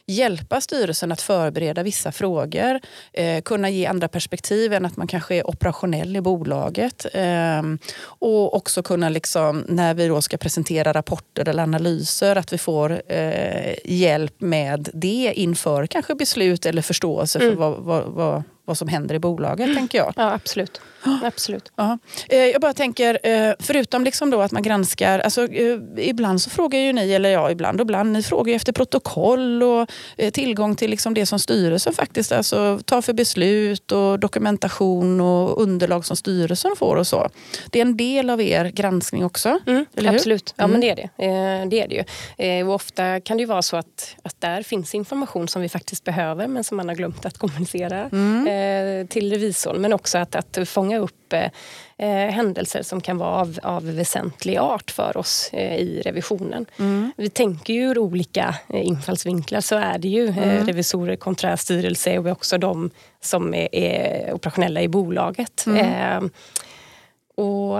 [0.10, 2.80] hjälpa styrelsen att förbereda vissa frågor.
[3.14, 7.06] Eh, kunna ge andra perspektiv än att man kanske är operationell i bolaget.
[7.14, 7.62] Eh,
[8.02, 13.02] och också kunna, liksom, när vi då ska presentera rapporter eller analyser, att vi får
[13.08, 17.52] eh, hjälp med det inför kanske beslut eller förståelse mm.
[17.52, 19.78] för vad, vad, vad vad som händer i bolaget, mm.
[19.78, 20.14] tänker jag.
[20.16, 20.82] Ja, absolut.
[21.24, 21.72] absolut.
[21.76, 21.98] Ja.
[22.30, 25.20] Eh, jag bara tänker, eh, förutom liksom då att man granskar...
[25.20, 28.56] Alltså, eh, ibland så frågar ju ni, eller ja, ibland och ibland, ni frågar ju
[28.56, 29.90] efter protokoll och
[30.34, 36.06] tillgång till liksom det som styrelsen faktiskt alltså, tar för beslut och dokumentation och underlag
[36.06, 37.30] som styrelsen får och så.
[37.70, 40.82] Det är en del av er granskning också, mm, Absolut, ja men mm.
[40.82, 41.66] det är det.
[41.70, 42.64] det, är det ju.
[42.64, 46.04] Och ofta kan det ju vara så att, att där finns information som vi faktiskt
[46.04, 48.10] behöver men som man har glömt att kommunicera.
[48.12, 49.08] Mm.
[49.08, 51.50] Till revisorn men också att, att fånga upp eh,
[51.98, 56.66] eh, händelser som kan vara av, av väsentlig art för oss eh, i revisionen.
[56.80, 57.12] Mm.
[57.18, 60.28] Vi tänker ju ur olika eh, infallsvinklar, så är det ju.
[60.28, 60.66] Mm.
[60.66, 62.90] revisorer kontra styrelse och också de
[63.22, 65.66] som är, är operationella i bolaget.
[65.68, 66.30] Mm.
[67.36, 67.80] och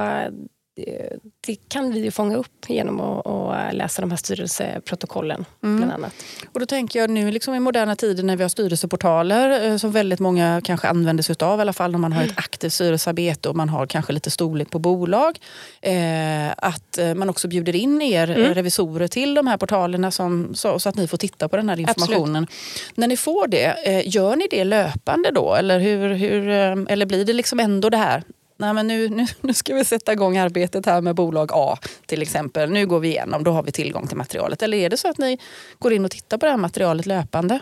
[1.48, 5.46] det kan vi ju fånga upp genom att, att läsa de här styrelseprotokollen.
[5.64, 5.78] Mm.
[5.78, 6.14] Bland annat.
[6.54, 9.92] Och då tänker jag nu liksom i moderna tider när vi har styrelseportaler eh, som
[9.92, 12.38] väldigt många kanske använder sig av, i alla fall när man har ett mm.
[12.38, 15.40] aktivt styrelsearbete och man har kanske lite storlek på bolag.
[15.82, 18.54] Eh, att eh, man också bjuder in er mm.
[18.54, 21.80] revisorer till de här portalerna som, så, så, att ni får titta på den här
[21.80, 22.44] informationen.
[22.44, 22.98] Absolut.
[22.98, 25.56] När ni får det, eh, gör ni det löpande då?
[25.56, 28.24] Eller, hur, hur, eh, eller blir det liksom ändå det här
[28.60, 32.22] nej men nu, nu, nu ska vi sätta igång arbetet här med bolag A till
[32.22, 32.70] exempel.
[32.72, 34.62] Nu går vi igenom, då har vi tillgång till materialet.
[34.62, 35.38] Eller är det så att ni
[35.80, 37.60] går in och tittar på det här materialet löpande?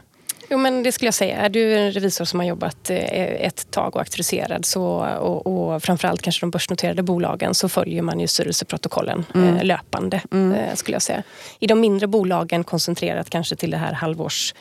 [0.49, 1.38] Jo, men det skulle jag säga.
[1.38, 4.86] Är du en revisor som har jobbat eh, ett tag och auktoriserad så,
[5.19, 9.55] och, och framförallt kanske de börsnoterade bolagen så följer man ju styrelseprotokollen mm.
[9.55, 10.21] Eh, löpande.
[10.31, 10.51] Mm.
[10.51, 11.23] Eh, skulle jag säga.
[11.60, 14.53] I de mindre bolagen koncentrerat kanske till det här halvårs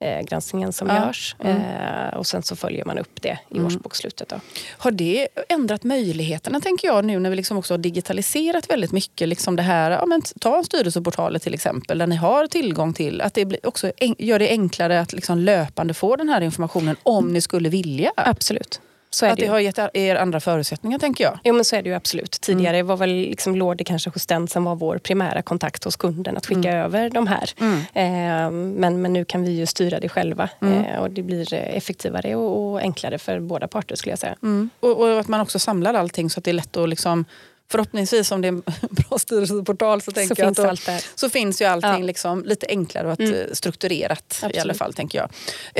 [0.00, 1.06] eh, granskningen som ja.
[1.06, 1.36] görs.
[1.38, 1.56] Mm.
[1.56, 3.66] Eh, och sen så följer man upp det i mm.
[3.66, 4.28] årsbokslutet.
[4.28, 4.40] Då.
[4.78, 9.28] Har det ändrat möjligheterna, tänker jag, nu när vi liksom också har digitaliserat väldigt mycket?
[9.28, 13.34] Liksom det här, ja, men ta styrelseportalet till exempel, där ni har tillgång till att
[13.34, 17.68] det också gör det enklare att liksom löpande få den här informationen om ni skulle
[17.68, 18.12] vilja?
[18.16, 18.80] Absolut.
[19.10, 21.38] Så att det, det har gett er andra förutsättningar tänker jag.
[21.44, 22.30] Jo men så är det ju absolut.
[22.30, 22.86] Tidigare mm.
[22.86, 26.46] var väl liksom, det kanske hos den som var vår primära kontakt hos kunden att
[26.46, 26.84] skicka mm.
[26.84, 27.50] över de här.
[27.60, 27.78] Mm.
[27.94, 30.84] Eh, men, men nu kan vi ju styra det själva mm.
[30.84, 34.36] eh, och det blir effektivare och, och, enklare för båda parter skulle jag säga.
[34.42, 34.70] Mm.
[34.80, 37.24] Och, och, att man också samlar allting så att det är lätt att liksom
[37.70, 41.04] förhoppningsvis om det är en bra styrelseportal så, tänker så, jag finns, då, allt där.
[41.14, 41.98] så finns ju allting ja.
[41.98, 43.34] liksom lite enklare och mm.
[43.34, 44.56] Eh, strukturerat Absolut.
[44.56, 44.94] i alla fall.
[44.94, 45.30] tänker jag.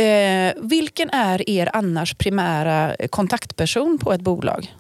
[0.05, 4.74] Eh, vilken är er annars primära kontaktperson på ett bolag?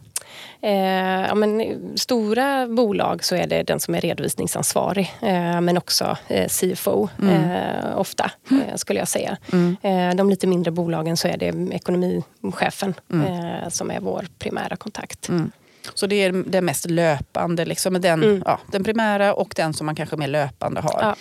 [0.62, 6.16] Eh, ja, men, stora bolag så är det den som är redovisningsansvarig eh, men också
[6.28, 7.50] eh, CFO mm.
[7.50, 8.62] Eh, ofta mm.
[8.62, 9.36] Eh, skulle jag säga.
[9.52, 9.76] Mm.
[9.82, 13.70] Eh, de lite mindre bolagen så är det ekonomichefen mm.
[13.70, 15.28] som är vår primära kontakt.
[15.28, 15.50] Mm.
[15.94, 18.42] Så det är det mest löpande, liksom, den, mm.
[18.46, 20.98] ja, den primära och den som man kanske mer löpande har.
[21.00, 21.16] Ja.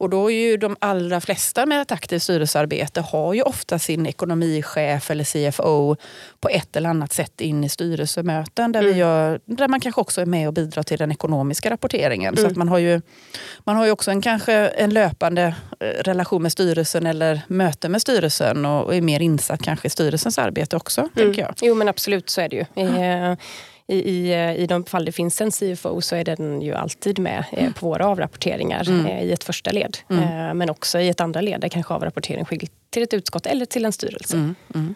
[0.00, 4.06] Och då är ju de allra flesta med ett aktivt styrelsearbete har ju ofta sin
[4.06, 5.96] ekonomichef eller CFO
[6.40, 8.92] på ett eller annat sätt in i styrelsemöten där, mm.
[8.92, 12.34] vi gör, där man kanske också är med och bidrar till den ekonomiska rapporteringen.
[12.34, 12.44] Mm.
[12.44, 13.00] Så att man har ju,
[13.64, 18.02] man har ju också en, kanske en löpande eh, relation med styrelsen eller möte med
[18.02, 21.00] styrelsen och är mer insatt kanske i styrelsens arbete också.
[21.00, 21.10] Mm.
[21.14, 21.54] Tänker jag.
[21.62, 22.64] Jo men absolut så är det ju.
[22.76, 23.36] Mm
[23.90, 27.44] i, i, i de fall det finns en CFO så är den ju alltid med
[27.52, 27.72] eh, mm.
[27.72, 29.06] på våra avrapporteringar mm.
[29.06, 29.98] eh, i ett första led.
[30.10, 30.22] Mm.
[30.22, 33.66] Eh, men också i ett andra led där kanske avrapportering sker till ett utskott eller
[33.66, 34.36] till en styrelse.
[34.36, 34.54] Mm.
[34.74, 34.94] mm.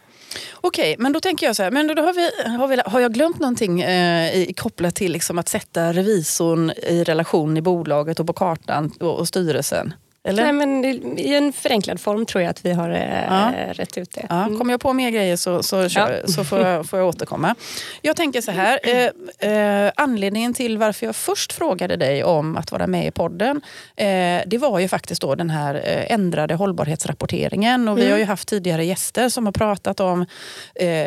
[0.54, 3.12] Okej, men då tänker jag så här, men då har, vi, har, vi, har jag
[3.12, 8.26] glömt någonting eh, i, kopplat till liksom att sätta revisorn i relation i bolaget och
[8.26, 9.94] på kartan och, och styrelsen?
[10.26, 10.42] Eller?
[10.42, 10.84] Nej, men
[11.18, 13.52] I en förenklad form tror jag att vi har eh, ja.
[13.72, 14.26] rätt ut det.
[14.28, 16.32] Ja, kommer jag på mer grejer så, så, kör, ja.
[16.32, 17.54] så får, jag, får jag återkomma.
[18.02, 22.72] Jag tänker så här, eh, eh, anledningen till varför jag först frågade dig om att
[22.72, 23.60] vara med i podden,
[23.96, 24.06] eh,
[24.46, 27.88] det var ju faktiskt då den här eh, ändrade hållbarhetsrapporteringen.
[27.88, 28.12] Och vi mm.
[28.12, 30.26] har ju haft tidigare gäster som har pratat om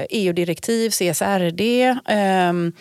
[0.10, 2.73] EU-direktiv, eh, e CSRD, ehm,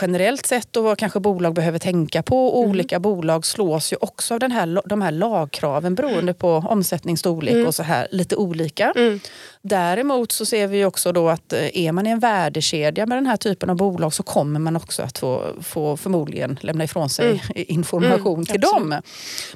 [0.00, 2.58] generellt sett och vad kanske bolag behöver tänka på.
[2.58, 2.70] Mm.
[2.70, 7.66] Olika bolag slås ju också av den här, de här lagkraven beroende på omsättningsstorlek mm.
[7.66, 8.92] och så här lite olika.
[8.96, 9.20] Mm.
[9.62, 13.26] Däremot så ser vi också då att eh, är man i en värdekedja med den
[13.26, 17.30] här typen av bolag så kommer man också att få, få förmodligen lämna ifrån sig
[17.30, 17.40] mm.
[17.54, 18.90] information mm, till absolut.
[18.90, 19.02] dem.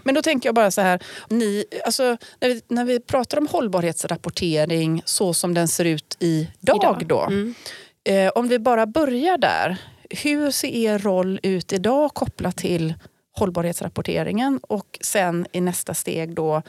[0.03, 2.03] Men då tänker jag bara så här, ni, alltså,
[2.41, 7.07] när, vi, när vi pratar om hållbarhetsrapportering så som den ser ut idag, idag.
[7.07, 7.21] då.
[7.21, 7.55] Mm.
[8.05, 9.79] Eh, om vi bara börjar där.
[10.23, 12.95] Hur ser er roll ut idag kopplat till
[13.37, 16.63] hållbarhetsrapporteringen och sen i nästa steg då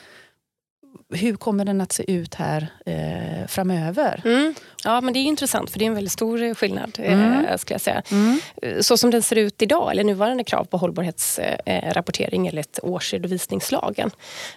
[1.10, 4.22] hur kommer den att se ut här eh, framöver?
[4.26, 4.54] Mm.
[4.84, 6.98] Ja, men det är intressant för det är en väldigt stor skillnad.
[7.00, 7.46] Eh, mm.
[7.46, 8.04] Eh, skulle jag säga.
[8.12, 8.40] Mm.
[8.84, 14.12] Så som den ser ut idag, eller nuvarande krav på hållbarhetsrapportering eh, enligt årsredovisningslagen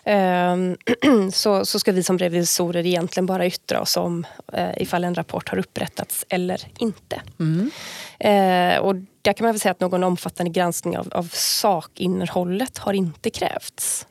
[0.05, 0.57] eh,
[1.33, 5.49] så, så ska vi som revisorer egentligen bara yttra oss om eh, ifall en rapport
[5.49, 7.21] har upprättats eller inte.
[7.41, 7.71] Mm.
[8.19, 12.93] Eh, och där kan man väl säga att någon omfattande granskning av, av sakinnehållet har
[12.93, 14.07] inte krävts.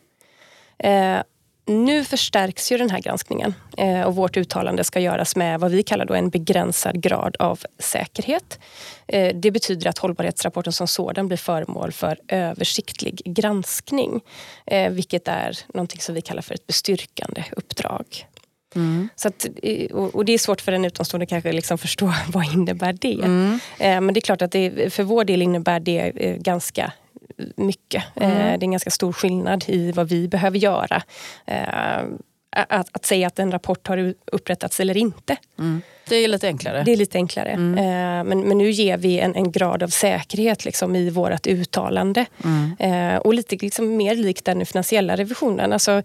[1.68, 5.84] Nu förstärks ju den här granskningen eh, och vårt uttalande ska göras med vad vi
[5.84, 8.60] kallar då en begränsad grad av säkerhet.
[9.08, 14.22] Eh, det betyder att hållbarhetsrapporten som sådan blir föremål för översiktlig granskning,
[14.66, 18.26] eh, vilket är någonting som vi kallar för ett bestyrkande uppdrag.
[18.76, 19.10] Mm.
[19.16, 19.46] Så att,
[20.14, 23.22] och det är svårt för en utomstående kanske liksom förstå vad innebär det.
[23.24, 23.60] Mm.
[23.80, 26.94] Men det är klart att det, för vår del innebär det ganska
[27.56, 28.04] mycket.
[28.16, 28.38] Mm.
[28.38, 31.04] Det är en ganska stor skillnad i vad vi behöver göra.
[32.50, 35.38] Att, att säga att en rapport har upprättats eller inte.
[35.60, 35.82] Mm.
[36.08, 36.84] Det är lite enklare.
[36.84, 37.50] Det är lite enklare.
[37.50, 37.74] Mm.
[38.28, 42.26] Men, men nu ger vi en, en grad av säkerhet liksom, i vårt uttalande.
[42.44, 43.22] Mm.
[43.22, 45.74] Och lite liksom, mer likt den finansiella revisionen.
[45.74, 46.04] Alltså,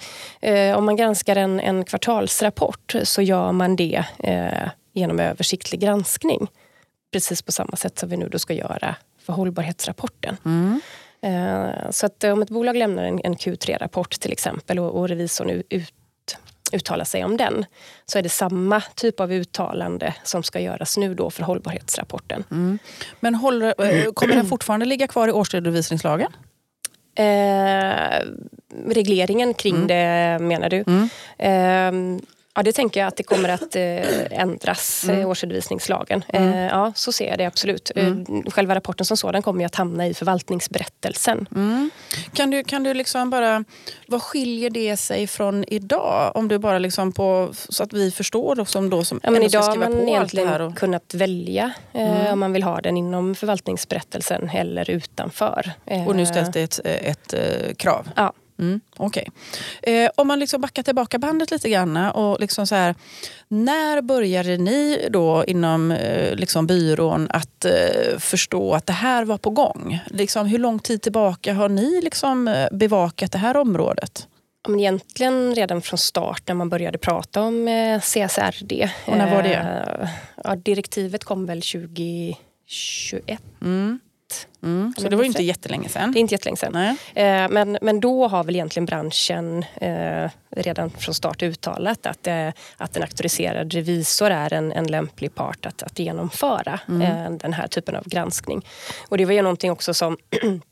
[0.77, 4.05] om man granskar en, en kvartalsrapport så gör man det
[4.92, 6.47] genom översiktlig granskning.
[7.12, 10.37] Precis på samma sätt som vi nu då ska göra för hållbarhetsrapporten.
[10.45, 10.81] Mm.
[11.23, 15.93] Eh, så att om ett bolag lämnar en, Q3-rapport till exempel och, och revisorn ut,
[16.73, 17.65] uttalar sig om den
[18.07, 22.45] så är det samma typ av uttalande som ska göras nu då för hållbarhetsrapporten.
[22.51, 22.79] Mm.
[23.21, 26.33] Men håller, eh, kommer den fortfarande ligga kvar i årsredovisningslagen?
[27.15, 28.25] Eh,
[28.87, 29.87] regleringen kring mm.
[29.87, 30.85] det menar du?
[30.87, 31.09] Mm.
[31.39, 32.23] Eh,
[32.55, 35.29] Ja, det tänker jag att det kommer att eh, ändras, mm.
[35.29, 36.25] årsredovisningslagen.
[36.29, 36.53] Mm.
[36.53, 37.91] Eh, ja, så ser jag det absolut.
[37.97, 38.43] Eh, mm.
[38.51, 41.49] Själva rapporten som sådan kommer att hamna i förvaltningsberättelsen.
[41.55, 41.91] Mm.
[42.33, 43.65] Kan du, kan du liksom bara,
[44.07, 46.33] vad skiljer det sig från idag?
[46.35, 49.43] Om du bara liksom på, så att vi förstår då, som då som ja, men
[49.43, 50.77] Idag har man egentligen och...
[50.77, 52.33] kunnat välja eh, mm.
[52.33, 55.73] om man vill ha den inom förvaltningsberättelsen eller utanför.
[56.07, 58.11] Och nu ställs det ett, ett, ett krav?
[58.17, 58.33] Ja.
[58.62, 59.25] Mm, okay.
[59.83, 61.96] Eh, om man liksom backar tillbaka bandet lite grann.
[61.96, 62.94] Och liksom så här,
[63.48, 69.38] när började ni då inom eh, liksom byrån att eh, förstå att det här var
[69.38, 70.01] på gång?
[70.07, 74.29] Liksom, hur lång tid tillbaka har ni liksom, eh, bevakat det här området?
[74.68, 78.90] Men egentligen redan från start när man började prata om eh, CSRD.
[79.07, 79.55] Och när var det?
[79.55, 80.09] Eh,
[80.44, 82.38] ja, direktivet kom väl 2021.
[83.62, 84.01] Mm.
[84.62, 86.12] Mm, så det var ju inte jättelänge sedan.
[86.12, 86.77] Det är inte jättelänge sedan.
[87.14, 92.49] Eh, men, men då har väl egentligen branschen eh, redan från start uttalat att, eh,
[92.77, 97.03] att en auktoriserad revisor är en, en lämplig part att, att genomföra mm.
[97.03, 98.66] Eh, den här typen av granskning.
[99.09, 100.16] Och det var ju någonting också som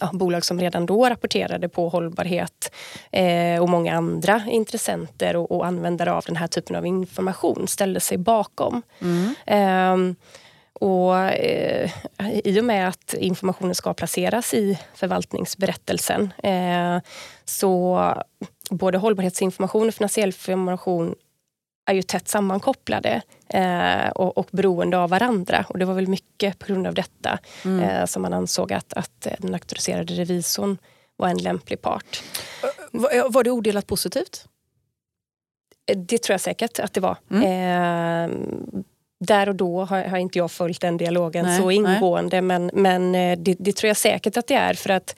[0.00, 2.72] ja, bolag som redan då rapporterade på hållbarhet
[3.12, 8.00] eh, och många andra intressenter och, och, användare av den här typen av information ställde
[8.00, 8.82] sig bakom.
[9.00, 9.34] Mm.
[9.46, 10.14] Eh,
[10.84, 11.90] och, eh,
[12.44, 16.98] I och med att informationen ska placeras i förvaltningsberättelsen eh,
[17.44, 18.00] så
[18.70, 21.14] både hållbarhetsinformation och finansiell information
[21.86, 25.64] är ju tätt sammankopplade eh, och, och beroende av varandra.
[25.68, 27.80] Och det var väl mycket på grund av detta mm.
[27.80, 30.78] eh, som man ansåg att, att den auktoriserade revisorn
[31.16, 32.22] var en lämplig part.
[32.92, 34.48] Var, var det odelat positivt?
[35.96, 37.16] Det tror jag säkert att det var.
[37.30, 37.42] Mm.
[37.44, 38.84] Eh,
[39.26, 43.14] där och då har, har, inte jag följt den dialogen nej, så ingående men, men
[43.14, 45.16] eh, det, det, tror jag säkert att det är för att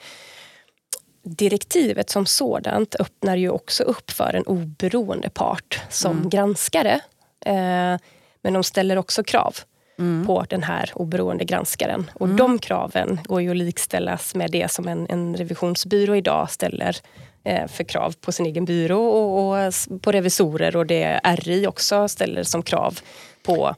[1.23, 6.29] direktivet som sådant öppnar ju också upp för en oberoende part som mm.
[6.29, 6.99] granskare.
[7.45, 7.97] Eh,
[8.41, 9.55] men de ställer också krav
[9.99, 10.27] mm.
[10.27, 12.11] på den här oberoende granskaren.
[12.13, 12.37] Och mm.
[12.37, 16.97] de kraven går ju att likställas med det som en, en revisionsbyrå idag ställer
[17.43, 22.07] eh, för krav på sin egen byrå och, och på revisorer och det RI också
[22.07, 22.99] ställer som krav
[23.43, 23.75] på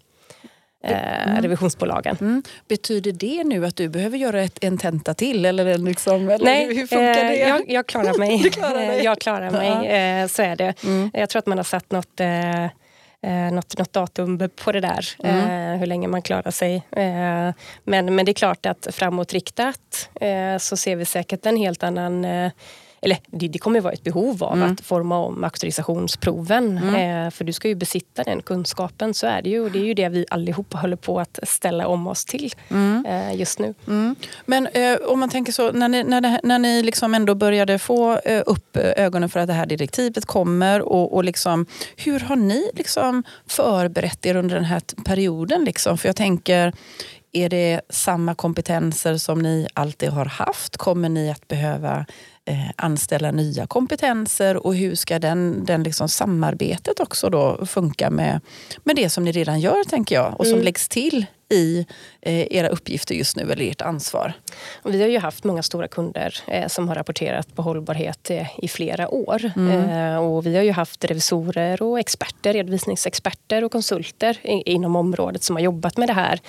[0.84, 1.42] eh, mm.
[1.42, 2.18] revisionsbolagen.
[2.22, 2.44] Mm.
[2.68, 5.46] Betyder det nu att du behöver göra ett, en tenta till?
[5.46, 7.38] Eller, liksom, eller Nej, hur funkar eh, det?
[7.38, 8.50] Jag, jag klarar mig.
[8.52, 10.84] klarar jag klarar mig, eh, så är det.
[10.84, 11.12] Mm.
[11.14, 12.64] Jag tror att man har satt något eh,
[13.22, 15.74] eh, något, något datum på det där, mm.
[15.74, 16.76] eh, hur länge man klarar sig.
[16.76, 21.84] Eh, men, men det är klart att framåtriktat eh, så ser vi säkert en helt
[21.84, 22.52] annan eh,
[23.02, 24.72] eller det, det kommer vara ett behov av mm.
[24.72, 26.78] att forma om auktorisationsproven.
[26.78, 27.26] Mm.
[27.26, 29.62] Eh, för du ska ju besitta den kunskapen, så är det ju.
[29.62, 33.06] Och det är ju det vi allihopa håller på att ställa om oss till mm.
[33.06, 33.74] eh, just nu.
[33.88, 34.16] Mm.
[34.46, 37.80] Men eh, om man tänker så, när ni, när det, när ni liksom ändå började
[37.80, 42.36] få eh, upp ögonen för att det här direktivet kommer och, och liksom, hur har
[42.36, 45.66] ni liksom förberett er under den här perioden?
[45.66, 45.98] Liksom?
[45.98, 46.74] För jag tänker,
[47.32, 50.78] är det samma kompetenser som ni alltid har haft?
[50.78, 52.06] Kommer ni att behöva
[52.50, 58.42] eh, anställa nya kompetenser och hur ska den, den liksom samarbetet också då funka med,
[58.84, 60.66] med det som ni redan gör tänker jag och som mm.
[60.66, 61.86] läggs till i
[62.22, 64.34] eh, era uppgifter just nu eller ert ansvar?
[64.82, 68.48] Och vi har ju haft många stora kunder eh, som har rapporterat på hållbarhet eh,
[68.60, 69.52] i flera år.
[69.56, 69.90] Mm.
[69.90, 75.56] Eh, och vi har ju haft revisorer och experter, redovisningsexperter och konsulter inom området som
[75.56, 76.40] har jobbat med det här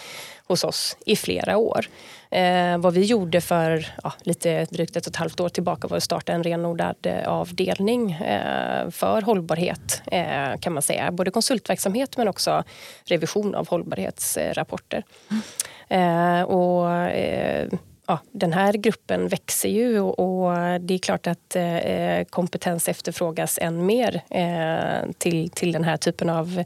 [0.47, 1.87] hos oss i flera år.
[2.31, 5.97] Eh, vad vi gjorde för ja, lite drygt ett och ett halvt år tillbaka var
[5.97, 11.13] att starta en renodlad eh, avdelning eh, för hållbarhet eh, kan man säga.
[11.13, 12.65] Både konsultverksamhet men också
[13.05, 15.05] revision av hållbarhetsrapporter.
[15.89, 16.47] Mm.
[16.47, 17.69] och eh,
[18.07, 23.87] ja, den här gruppen växer ju och, det är klart att eh, kompetens efterfrågas än
[23.87, 24.23] mer
[25.19, 26.65] till, till den här typen av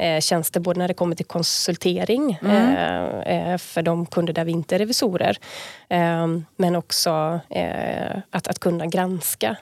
[0.00, 2.76] eh, tjänster både när det kommer till konsultering mm.
[3.26, 5.38] eh, eh för de kunder där vi inte är revisorer
[5.88, 7.40] eh, men också
[8.30, 9.56] att, att kunna granska.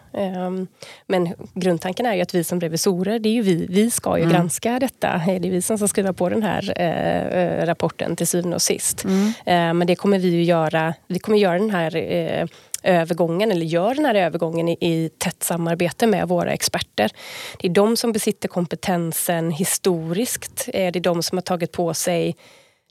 [1.07, 4.23] Men grundtanken är ju att vi som revisorer, det är ju vi, vi ska ju
[4.23, 4.35] mm.
[4.35, 5.23] granska detta.
[5.27, 9.05] Det är vi som ska skriva på den här rapporten till syvende och sist.
[9.05, 9.79] Mm.
[9.79, 10.95] men det kommer vi ju göra.
[11.07, 12.49] Vi kommer göra den här
[12.83, 17.11] övergången, eller gör den här övergången i, i tätt samarbete med våra experter.
[17.59, 20.69] Det är de som besitter kompetensen historiskt.
[20.75, 22.37] Eh, det är de som har tagit på sig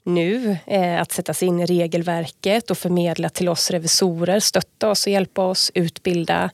[0.04, 5.06] nu eh, att sätta sig in i regelverket och förmedla till oss revisorer, stötta oss
[5.06, 6.50] och hjälpa oss, utbilda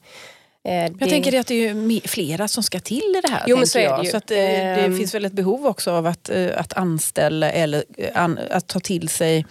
[0.69, 1.07] Eh, jag det...
[1.07, 3.45] tänker att det är flera som ska till i det här.
[3.47, 4.99] Jo, men så är det, så att, det, eh, det ehm.
[4.99, 7.85] finns väl ett behov också av att, att anställa eller
[8.51, 9.47] att ta till sig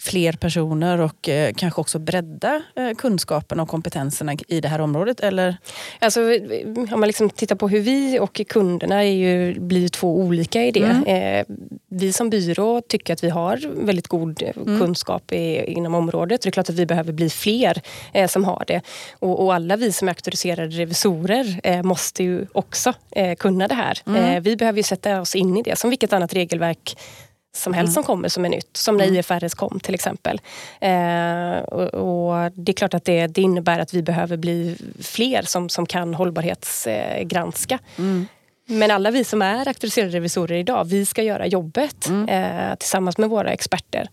[0.00, 2.62] fler personer och kanske också bredda
[2.98, 5.20] kunskapen och kompetenserna i det här området?
[5.20, 5.56] Eller?
[5.98, 6.20] Alltså,
[6.92, 10.70] om man liksom tittar på hur vi och kunderna är ju, blir två olika i
[10.70, 11.04] det.
[11.06, 11.44] Mm.
[11.88, 14.80] Vi som byrå tycker att vi har väldigt god mm.
[14.80, 16.42] kunskap i, inom området.
[16.42, 17.82] Det är klart att vi behöver bli fler
[18.28, 18.80] som har det.
[19.18, 23.74] Och, och alla vi som är auktoriserade revisorer eh, måste ju också eh, kunna det
[23.74, 23.98] här.
[24.06, 24.24] Mm.
[24.24, 26.96] Eh, vi behöver ju sätta oss in i det som vilket annat regelverk
[27.52, 27.94] som helst mm.
[27.94, 28.76] som kommer som är nytt.
[28.76, 29.16] Som när mm.
[29.16, 30.40] IFRS kom till exempel.
[30.80, 35.42] Eh, och, och, Det är klart att det, det, innebär att vi behöver bli fler
[35.42, 37.78] som, som kan hållbarhetsgranska.
[37.98, 38.26] Mm.
[38.66, 42.28] Men alla vi som är auktoriserade revisorer idag, vi ska göra jobbet mm.
[42.28, 44.08] eh, tillsammans med våra experter.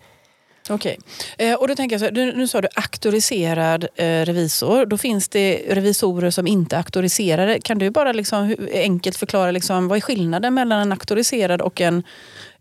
[0.70, 0.98] Okej.
[1.36, 1.48] Okay.
[1.48, 4.86] Eh, och då tänker jag så här, nu, nu sa du auktoriserad eh, revisor.
[4.86, 7.60] Då finns det revisorer som inte är auktoriserade.
[7.60, 12.04] Kan du bara liksom, enkelt förklara liksom, vad är skillnaden mellan en auktoriserad och en,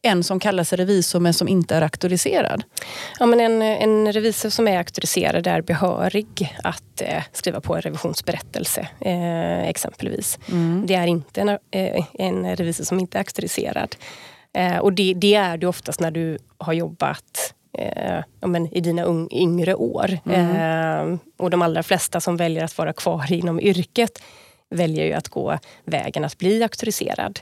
[0.06, 2.62] en som kallar sig revisor men som inte är auktoriserad?
[3.18, 7.82] Ja, men en, en revisor som är auktoriserad är behörig att eh, skriva på en
[7.82, 10.38] revisionsberättelse eh, exempelvis.
[10.48, 10.84] Mm.
[10.86, 13.96] Det är inte en, eh, en revisor som inte är auktoriserad.
[14.56, 18.80] Eh, och det, det, är du oftast när du har jobbat eh, ja, men i
[18.80, 20.18] dina un, yngre år.
[20.26, 21.12] Mm.
[21.12, 24.22] Eh, och de allra flesta som väljer att vara kvar inom yrket
[24.70, 27.40] väljer ju att gå vägen att bli auktoriserad.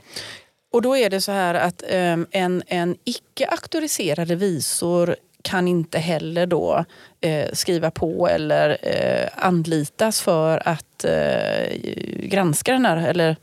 [0.75, 5.99] Och då är det så här att um, en, en icke auktoriserad revisor kan inte
[5.99, 6.85] heller då
[7.21, 11.77] eh, skriva på eller eh, anlitas för att eh,
[12.19, 13.35] granska den här, eller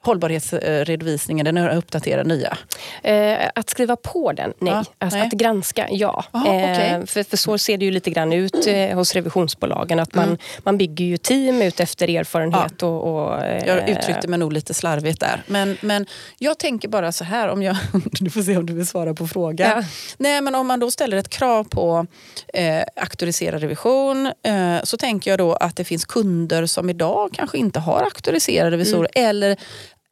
[0.00, 2.58] hållbarhetsredovisningen, den är uppdaterad nya?
[3.02, 4.72] Eh, att skriva på den, nej.
[4.72, 5.26] Ah, alltså, nej.
[5.26, 6.24] Att granska, ja.
[6.30, 6.54] Ah, okay.
[6.54, 9.98] eh, för, för så ser det ju lite grann ut eh, hos revisionsbolagen.
[9.98, 10.38] Att man, mm.
[10.58, 12.82] man bygger ju team ut efter erfarenhet.
[12.82, 12.86] Ah.
[12.86, 15.42] Och, och jag uttryckte mig nog lite slarvigt där.
[15.46, 16.06] Men, men
[16.38, 17.76] jag tänker bara så här, om jag,
[18.20, 19.70] du får se om du vill svara på frågan.
[19.70, 19.84] Ja.
[20.16, 22.06] Nej, men om man då ställer ett krav på
[22.54, 27.58] eh, auktoriserad revision eh, så tänker jag då att det finns kunder som idag kanske
[27.58, 29.30] inte har auktoriserade revisorer mm.
[29.30, 29.56] eller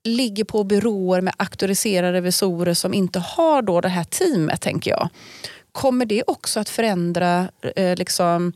[0.07, 5.09] ligger på byråer med auktoriserade revisorer som inte har då det här teamet, tänker jag.
[5.73, 8.53] Kommer det också att förändra eh, liksom,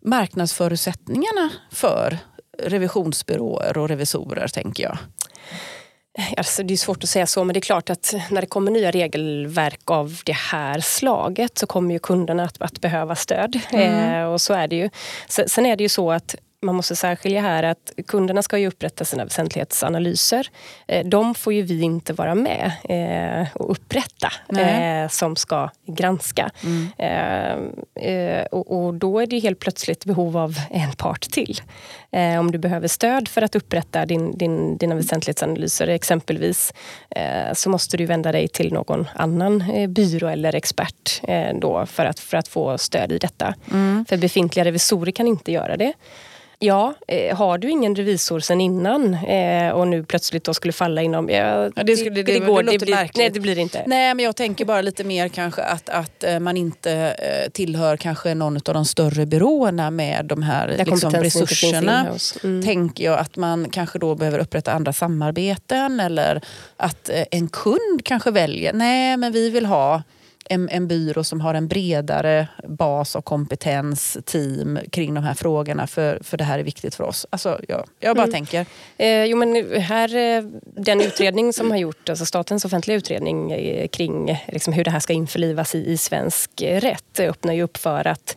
[0.00, 2.18] marknadsförutsättningarna för
[2.62, 4.98] revisionsbyråer och revisorer tänker jag?
[6.36, 8.70] Alltså det är svårt att säga så, men det är klart att när det kommer
[8.70, 13.60] nya regelverk av det här slaget så kommer ju kunderna att, att behöva stöd.
[13.70, 14.14] Mm.
[14.14, 14.90] Eh, och så är det ju.
[15.28, 19.04] Sen är det ju så att man måste särskilja här att kunderna ska ju upprätta
[19.04, 20.48] sina väsentlighetsanalyser.
[20.88, 26.50] Eh, de får ju vi inte vara med eh, och upprätta eh, som ska granska.
[26.64, 26.88] Mm.
[28.50, 31.60] Och då är det helt plötsligt behov av en part till.
[32.38, 36.72] Om du behöver stöd för att upprätta din, din, dina väsentlighetsanalyser exempelvis
[37.52, 41.22] så måste du vända dig till någon annan byrå eller expert
[41.54, 43.54] då för att, för att få stöd i detta.
[43.70, 44.04] Mm.
[44.08, 45.92] För befintliga revisorer kan inte göra det.
[46.62, 51.02] Ja, eh, har du ingen revisor sen innan eh, och nu plötsligt då skulle falla
[51.02, 51.28] inom...
[51.28, 53.16] Ja, ja, det, skulle, det, det, det, går, det, blir, märkligt.
[53.16, 53.82] Nej, det blir inte.
[53.86, 57.16] Nej, men jag tänker bara lite mer kanske att, att eh, man inte
[57.52, 62.06] tillhör kanske någon av de större byråerna med de här liksom, resurserna.
[62.44, 62.62] Mm.
[62.62, 66.42] Tänker jag att man kanske då behöver upprätta andra samarbeten eller
[66.76, 70.02] att en kund kanske väljer, nej men vi vill ha
[70.50, 75.86] en, en byrå som har en bredare bas av kompetens, team kring de här frågorna
[75.86, 77.26] för, för det här är viktigt för oss.
[77.30, 78.32] Alltså, jag, jag bara mm.
[78.32, 78.66] tänker.
[78.96, 83.88] Eh, jo, men här, eh, den utredning som har gjort, alltså statens offentliga utredning eh,
[83.88, 88.06] kring liksom hur det här ska införlivas i, i svensk rätt öppnar ju upp för
[88.06, 88.36] att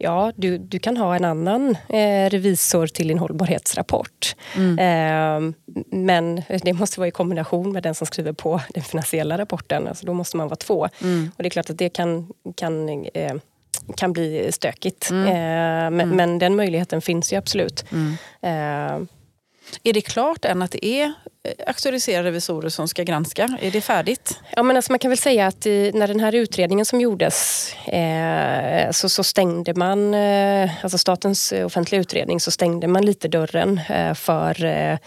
[0.00, 4.36] ja, du, du kan ha en annan eh, revisor till din hållbarhetsrapport.
[4.56, 4.78] Mm.
[4.78, 5.54] Eh,
[5.86, 9.88] men det måste vara i kombination med den som skriver på den finansiella rapporten.
[9.88, 10.88] Alltså då måste man vara två.
[11.02, 11.30] Mm.
[11.36, 13.34] Och det är klart att det kan, kan eh,
[13.96, 15.10] kan bli stökigt.
[15.10, 15.26] Mm.
[15.26, 16.16] Eh, men, mm.
[16.16, 17.84] men, den möjligheten finns ju absolut.
[17.92, 18.16] Mm.
[18.42, 19.06] Eh,
[19.82, 21.12] är det klart än att det är
[21.66, 23.58] auktoriserade revisorer som ska granska?
[23.60, 24.38] Är det färdigt?
[24.56, 27.72] Ja, men alltså man kan väl säga att i, när den här utredningen som gjordes
[27.86, 33.80] eh, så, så, stängde man, eh, alltså statens offentliga utredning, så stängde man lite dörren
[33.88, 34.98] eh, för eh,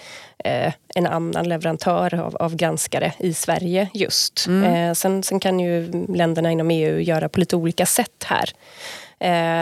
[0.43, 4.45] eh en annan leverantör av, av, granskare i Sverige just.
[4.47, 4.95] Mm.
[4.95, 8.49] sen, sen kan ju länderna inom EU göra på lite olika sätt här.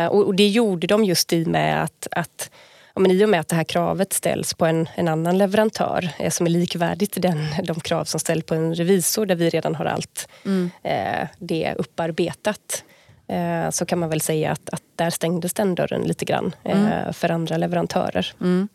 [0.09, 2.49] Och, och, det gjorde de just i med att, att
[2.95, 6.09] ja, men i och med att det här kravet ställs på en, en annan leverantör
[6.19, 9.75] eh, som är likvärdigt den, de krav som ställs på en revisor där vi redan
[9.75, 10.69] har allt mm.
[10.83, 12.83] eh, det upparbetat
[13.27, 16.85] eh, så kan man väl säga att, att där stängdes den dörren lite grann mm.
[16.85, 18.33] eh, för andra leverantörer.
[18.41, 18.67] Mm.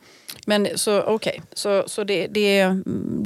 [0.46, 1.40] Men så okej, okay.
[1.52, 2.68] så, så det, det,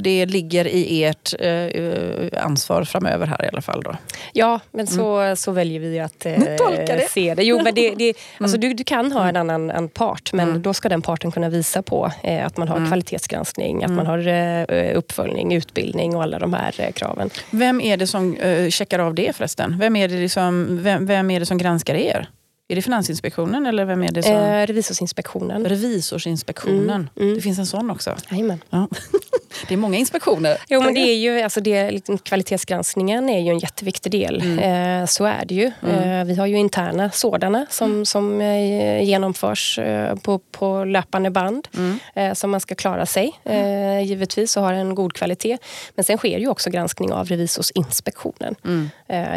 [0.02, 3.96] det ligger i ert eh, ansvar framöver här i alla fall då?
[4.32, 5.36] Ja, men så, mm.
[5.36, 7.08] så väljer vi att eh, det.
[7.10, 7.42] se det.
[7.42, 8.14] Jo, men det, det, mm.
[8.38, 9.50] alltså du, du kan ha en mm.
[9.50, 10.62] annan en part men mm.
[10.62, 12.88] då ska den parten kunna visa på eh, att man har mm.
[12.88, 17.30] kvalitetsgranskning, att man har eh, uppföljning, utbildning och alla de här eh, kraven.
[17.50, 19.78] Vem är det som eh, checkar av det förresten?
[19.78, 22.28] Vem är det, som, vem, vem är det som granskar er?
[22.70, 24.32] Är det Finansinspektionen eller vem är det som...
[24.32, 25.64] Eh, revisorsinspektionen.
[25.64, 26.90] Revisorsinspektionen.
[26.90, 27.34] Mm, mm.
[27.34, 28.16] Det finns en sån också?
[28.30, 28.62] Jajamän.
[28.70, 28.88] Ja.
[29.68, 30.56] det är många inspektioner.
[30.68, 34.40] Jo, men det är ju, alltså det, liksom, kvalitetsgranskningen är ju en jätteviktig del.
[34.40, 35.02] Mm.
[35.02, 35.72] Eh, så är det ju.
[35.82, 36.20] Mm.
[36.20, 38.06] Eh, vi har ju interna sådana som, mm.
[38.06, 41.68] som eh, genomförs eh, på, på löpande band.
[41.76, 41.98] Mm.
[42.14, 45.58] Eh, som man ska klara sig eh, givetvis och har en god kvalitet.
[45.94, 48.54] Men sen sker ju också granskning av Revisorsinspektionen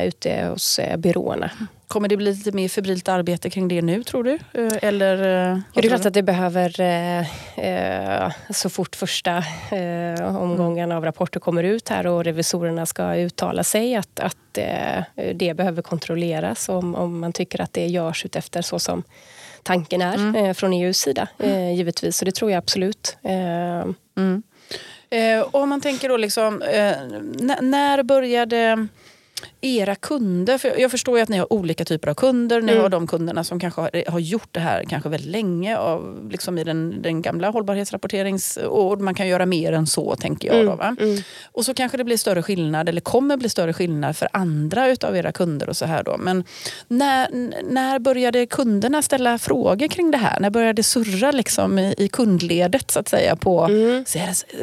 [0.03, 1.51] ute hos byråerna.
[1.93, 4.39] Kommer det bli lite mer febrilt arbete kring det nu tror du?
[4.53, 6.81] Eh, eller, eh, ja, det är klart att det behöver,
[7.59, 13.63] eh, så fort första eh, omgången av rapporter kommer ut här och revisorerna ska uttala
[13.63, 15.03] sig, att, att eh,
[15.35, 19.03] det behöver kontrolleras om, om man tycker att det görs utefter så som
[19.63, 20.35] tanken är mm.
[20.35, 21.73] eh, från EUs sida, mm.
[21.73, 22.17] givetvis.
[22.17, 23.17] Så det tror jag absolut.
[23.23, 24.43] Mm.
[25.51, 26.63] om man tänker då liksom,
[27.61, 28.87] när började
[29.63, 32.61] era kunder, för jag förstår ju att ni har olika typer av kunder.
[32.61, 32.81] Ni mm.
[32.81, 36.57] har de kunderna som kanske har, har, gjort det här kanske väldigt länge av, liksom
[36.57, 38.57] i den, den gamla hållbarhetsrapporterings...
[38.57, 40.59] Och man kan göra mer än så tänker jag.
[40.59, 40.77] Mm.
[40.77, 41.21] Då, mm.
[41.51, 45.15] Och så kanske det blir större skillnad, eller kommer bli större skillnad för andra utav
[45.15, 45.69] era kunder.
[45.69, 46.17] och så här då.
[46.17, 46.43] Men
[46.87, 47.27] när,
[47.71, 50.39] när började kunderna ställa frågor kring det här?
[50.39, 54.05] När började det surra liksom i, i kundledet så att säga på mm.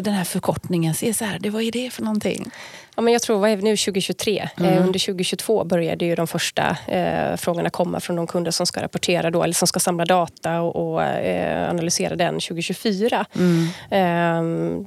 [0.00, 2.50] den här förkortningen CSR, det, vad är det för någonting?
[2.96, 4.48] Ja, men jag tror, vad är vi nu, 2023?
[4.56, 4.89] Eh, mm.
[4.90, 8.82] Eh, under 2022 började ju de första eh, frågorna komma från de kunder som ska
[8.82, 13.26] rapportera då, eller som ska samla data och, och eh, analysera den 2024.
[13.34, 13.66] Mm.
[13.90, 14.86] Eh,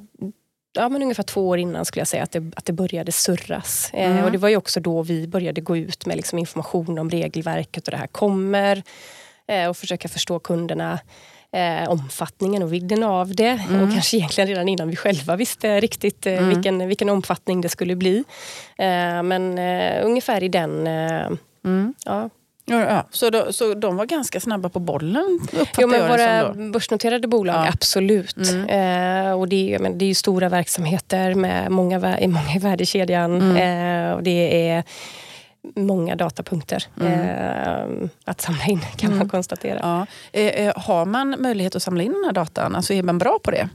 [0.73, 3.89] ja, men ungefär två år innan skulle jag säga att det, att det började surras.
[3.93, 4.23] Eh, mm.
[4.23, 7.87] och det var ju också då vi började gå ut med liksom information om regelverket
[7.87, 8.83] och det här kommer.
[9.69, 10.99] och försöka förstå kunderna
[11.53, 13.59] eh, omfattningen och vidden av det.
[13.69, 13.83] Mm.
[13.83, 16.49] Och kanske egentligen redan innan vi själva visste riktigt eh, mm.
[16.49, 18.23] vilken, vilken omfattning det skulle bli.
[18.77, 20.87] Eh, men eh, ungefär i den...
[20.87, 21.27] Eh,
[21.65, 21.93] mm.
[22.05, 22.29] ja,
[22.65, 23.07] Ja.
[23.11, 25.39] Så, då, så de var ganska snabba på bollen
[25.77, 27.69] jo, men Våra börsnoterade bolag, ja.
[27.73, 28.37] absolut.
[28.37, 29.27] Mm.
[29.27, 33.41] Eh, och det, är, men det är ju stora verksamheter med många, många i värdekedjan.
[33.41, 34.07] Mm.
[34.07, 34.83] Eh, och det är
[35.75, 37.13] många datapunkter mm.
[37.13, 39.29] eh, att samla in kan man mm.
[39.29, 39.79] konstatera.
[39.81, 40.05] Ja.
[40.39, 42.75] Eh, eh, har man möjlighet att samla in den här datan?
[42.75, 43.69] Alltså är man bra på det?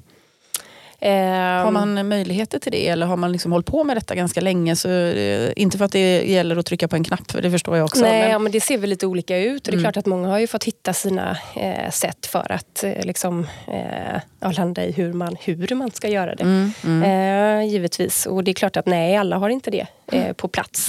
[1.00, 4.40] Um, har man möjligheter till det eller har man liksom hållit på med detta ganska
[4.40, 4.76] länge?
[4.76, 7.76] Så, eh, inte för att det gäller att trycka på en knapp, för det förstår
[7.76, 8.00] jag också.
[8.00, 8.30] Nej, men...
[8.30, 9.66] Ja, men det ser väl lite olika ut.
[9.66, 9.82] Och det är mm.
[9.82, 14.52] klart att många har ju fått hitta sina eh, sätt för att eh, liksom, eh,
[14.52, 16.42] landa i hur man, hur man ska göra det.
[16.42, 17.02] Mm, mm.
[17.02, 18.26] Eh, givetvis.
[18.26, 20.88] Och det är klart att nej, alla har inte det eh, på plats.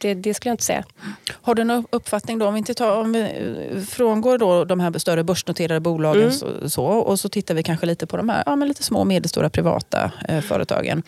[0.00, 0.84] Det, det, skulle jag inte säga.
[1.30, 4.80] Har du någon uppfattning då, om vi, inte tar, om vi eh, frångår då de
[4.80, 6.32] här större börsnoterade bolagen mm.
[6.32, 9.00] så, så, och så tittar vi kanske lite på de här ja, men lite små
[9.00, 11.02] och medelstora privata eh, företagen.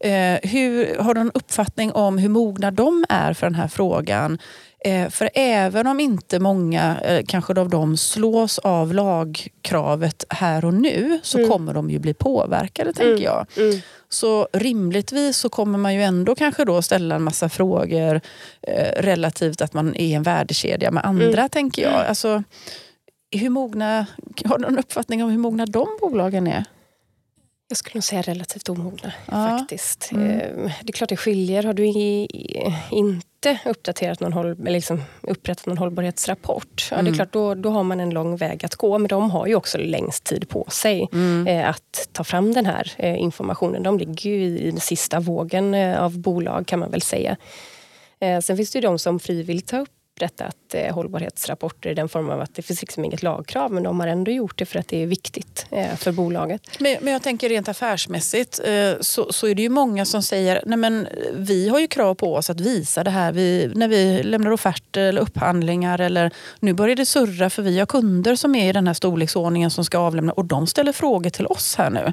[0.00, 4.38] Eh, hur, har du någon uppfattning om hur mogna de är för den här frågan?
[4.84, 10.74] Eh, för även om inte många eh, kanske av dem slås av lagkravet här och
[10.74, 11.50] nu så mm.
[11.50, 13.22] kommer de ju bli påverkade, tänker mm.
[13.22, 13.46] jag.
[13.56, 13.80] Mm.
[14.08, 18.20] Så rimligtvis så kommer man ju ändå kanske då ställa en massa frågor
[18.62, 21.48] eh, relativt att man är en värdekedja med andra, mm.
[21.48, 22.06] tänker jag.
[22.06, 22.42] Alltså,
[23.30, 24.06] hur mogna,
[24.44, 26.64] har du någon uppfattning om hur mogna de bolagen är?
[27.68, 29.58] Jag skulle nog säga relativt omogna ja.
[29.58, 30.08] faktiskt.
[30.12, 30.30] Mm.
[30.30, 31.62] Eh, det är klart det skiljer.
[31.62, 31.84] Har du
[33.46, 37.14] inte uppdaterat någon håll, eller liksom upprättat någon hållbarhetsrapport, ja, det är mm.
[37.14, 38.98] klart då, då har man en lång väg att gå.
[38.98, 41.46] Men de har ju också längst tid på sig mm.
[41.46, 43.82] eh, att ta fram den här eh, informationen.
[43.82, 47.36] De ligger ju i den sista vågen eh, av bolag kan man väl säga.
[48.20, 52.08] Eh, sen finns det ju de som frivilligt tar upp upprättat eh, hållbarhetsrapporter i den
[52.08, 54.78] formen av att det finns liksom inget lagkrav men de har ändå gjort det för
[54.78, 56.62] att det är viktigt eh, för bolaget.
[56.78, 60.62] Men, men jag tänker rent affärsmässigt eh, så, så är det ju många som säger
[60.66, 64.22] nej men vi har ju krav på oss att visa det här vi, när vi
[64.22, 68.68] lämnar offerter eller upphandlingar eller nu börjar det surra för vi har kunder som är
[68.68, 72.12] i den här storleksordningen som ska avlämna och de ställer frågor till oss här nu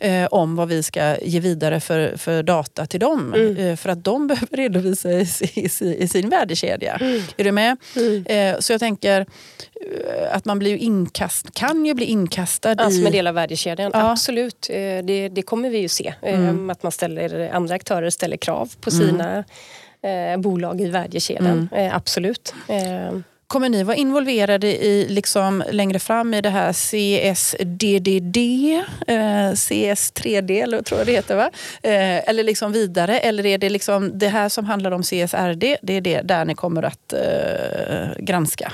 [0.00, 0.28] mm.
[0.30, 3.34] om vad vi ska ge vidare för, för data till dem.
[3.34, 3.76] Mm.
[3.76, 6.96] För att de behöver redovisa i, i, i sin värdekedja.
[7.00, 7.22] Mm.
[7.44, 7.76] Är du med?
[7.96, 8.24] Mm.
[8.26, 12.92] Eh, så jag tänker eh, att man blir inkast, kan ju bli inkastad alltså, i...
[12.92, 14.10] Som en del av värdekedjan, ja.
[14.10, 14.66] absolut.
[14.70, 16.14] Eh, det, det, kommer vi ju se.
[16.22, 16.70] Mm.
[16.70, 19.06] Att man ställer, andra aktörer ställer krav på mm.
[19.06, 19.44] sina
[20.38, 21.68] bolag i värdekedjan.
[21.72, 21.90] Mm.
[21.94, 22.54] absolut.
[23.54, 28.36] Kommer ni vara involverade i, liksom, längre fram i det här CSDDD,
[29.06, 31.50] eh, CS3D eller tror jag det heter va?
[31.82, 33.18] Eh, eller liksom vidare?
[33.18, 36.54] Eller är det liksom det här som handlar om CSRD, det är det där ni
[36.54, 38.72] kommer att eh, granska?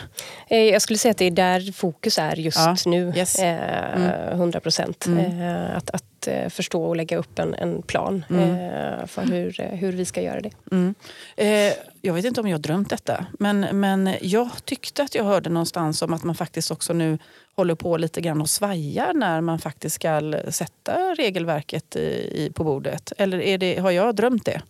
[0.49, 2.77] Eh, jag skulle säga att det är där fokus är just ja.
[2.87, 3.13] nu.
[3.17, 3.39] Yes.
[3.39, 4.33] Eh, mm.
[4.33, 5.07] 100 procent.
[5.07, 5.43] Mm.
[5.43, 9.09] Eh, att, att förstå och lägga upp en, en plan mm.
[9.09, 10.51] för hur, hur vi ska göra det.
[10.73, 10.95] Mm.
[11.37, 11.73] Eh,
[12.03, 15.51] jag vet inte om jag har drömt detta, men, men jag tyckte att jag hörde
[15.51, 17.19] någonstans om att man faktiskt också nu
[17.57, 22.01] håller på lite grann och svajar när man faktiskt ska sätta regelverket i,
[22.45, 23.13] i på bordet.
[23.19, 24.63] Eller är det, har jag drömt det?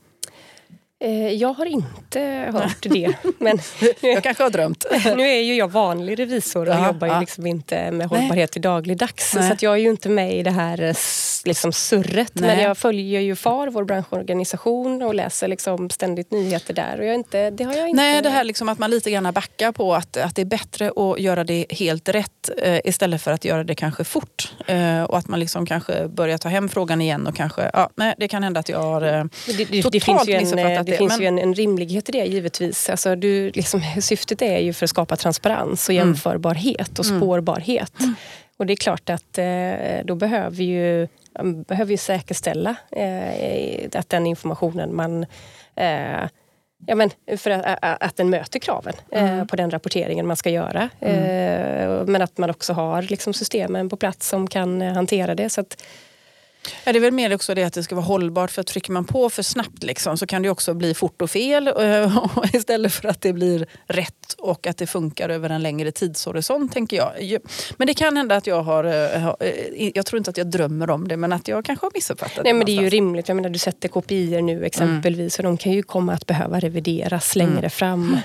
[1.03, 2.20] Eh, jag har inte
[2.53, 3.14] hört det.
[3.38, 3.59] Men
[4.01, 4.84] jag kanske har drömt.
[5.16, 8.62] nu är ju jag vanlig revisor och ja, jobbar ju liksom inte med hållbarhet till
[8.62, 9.34] dagligdags.
[9.34, 9.48] Nej.
[9.59, 10.94] Så jag är ju inte med i det här eh,
[11.44, 12.30] liksom surret.
[12.34, 12.57] Nej.
[12.57, 16.98] Men jag följer ju FAR, vår branschorganisation och läser liksom ständigt nyheter där.
[16.98, 18.03] Och jag inte, det har jag inte...
[18.03, 20.92] Nej, det här liksom att man lite grann backar på att, att det är bättre
[20.96, 24.53] att göra det helt rätt eh, istället för att göra det kanske fort.
[24.66, 27.70] Eh, och att man liksom kanske börjar ta hem frågan igen och kanske...
[27.72, 30.34] Ja, nej, det kan hända att jag har eh, det, det, totalt det finns ju
[30.34, 31.20] en, det, finns men...
[31.20, 32.91] ju en, en, rimlighet i det givetvis.
[32.91, 36.07] Alltså, du, liksom, syftet är ju för att skapa transparens och mm.
[36.07, 37.20] jämförbarhet och mm.
[37.20, 38.01] spårbarhet.
[38.01, 38.14] Mm.
[38.57, 41.09] Och det är klart att eh, då behöver ju
[41.66, 45.26] behöver ju säkerställa eh, att den informationen man
[45.76, 46.28] eh,
[46.86, 49.47] Ja, men för att, att den möter kraven eh, mm.
[49.47, 50.88] på den rapporteringen man ska göra.
[51.01, 51.91] Mm.
[51.91, 55.51] Eh, men att man också har liksom, systemen på plats som kan hantera det.
[55.51, 55.82] Så att,
[56.85, 59.05] Ja, det är väl mer också det att det ska vara hållbart för trycker man
[59.05, 63.09] på för snabbt liksom, så kan det också bli fort och fel eh, istället för
[63.09, 67.39] att det blir rätt och att det funkar över en längre tidshorisont tänker jag.
[67.77, 70.91] Men det kan hända att jag har, eh, eh, jag tror inte att jag drömmer
[70.91, 72.59] om det men att jag kanske har missuppfattat Nej, det.
[72.59, 75.51] men det är ju rimligt, jag menar du sätter kopior nu exempelvis mm.
[75.51, 77.71] och de kan ju komma att behöva revideras längre mm.
[77.71, 78.19] fram.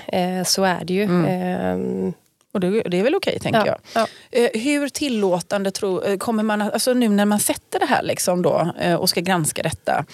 [0.46, 1.02] Så är det ju.
[1.02, 1.24] Mm.
[1.24, 2.12] Ehm,
[2.56, 3.78] och det, det är väl okej, tänker ja, jag.
[3.92, 4.06] Ja.
[4.30, 8.42] Eh, hur tillåtande tro, eh, kommer man alltså nu när man sätter det här liksom
[8.42, 10.04] då, eh, och ska granska detta.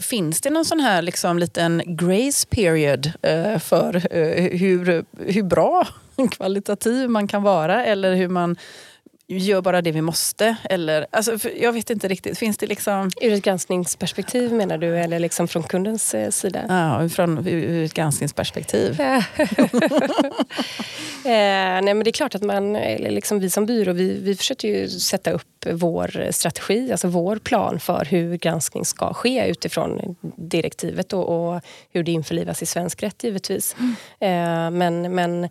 [0.00, 3.12] finns det någon sån här liksom liten grace period
[3.60, 3.92] för
[4.56, 5.86] hur, hur bra
[6.30, 7.84] kvalitativ man kan vara?
[7.84, 8.56] Eller hur man
[9.28, 10.56] gör bara det vi måste?
[10.64, 12.38] Eller, alltså, jag vet inte riktigt.
[12.38, 13.10] Finns det liksom...
[13.20, 16.64] Ur ett granskningsperspektiv menar du eller liksom från kundens eh, sida?
[16.68, 19.00] Ja, från ur ett granskningsperspektiv.
[19.00, 19.16] eh,
[21.24, 24.88] nej, men det är klart att man, liksom vi som byrå, vi, vi försöker ju
[24.88, 31.54] sätta upp vår strategi, alltså vår plan för hur granskning ska ske utifrån direktivet och,
[31.54, 31.60] och
[31.92, 33.76] hur det införlivas i svensk rätt givetvis.
[33.78, 33.94] Mm.
[34.20, 35.48] Eh, men, men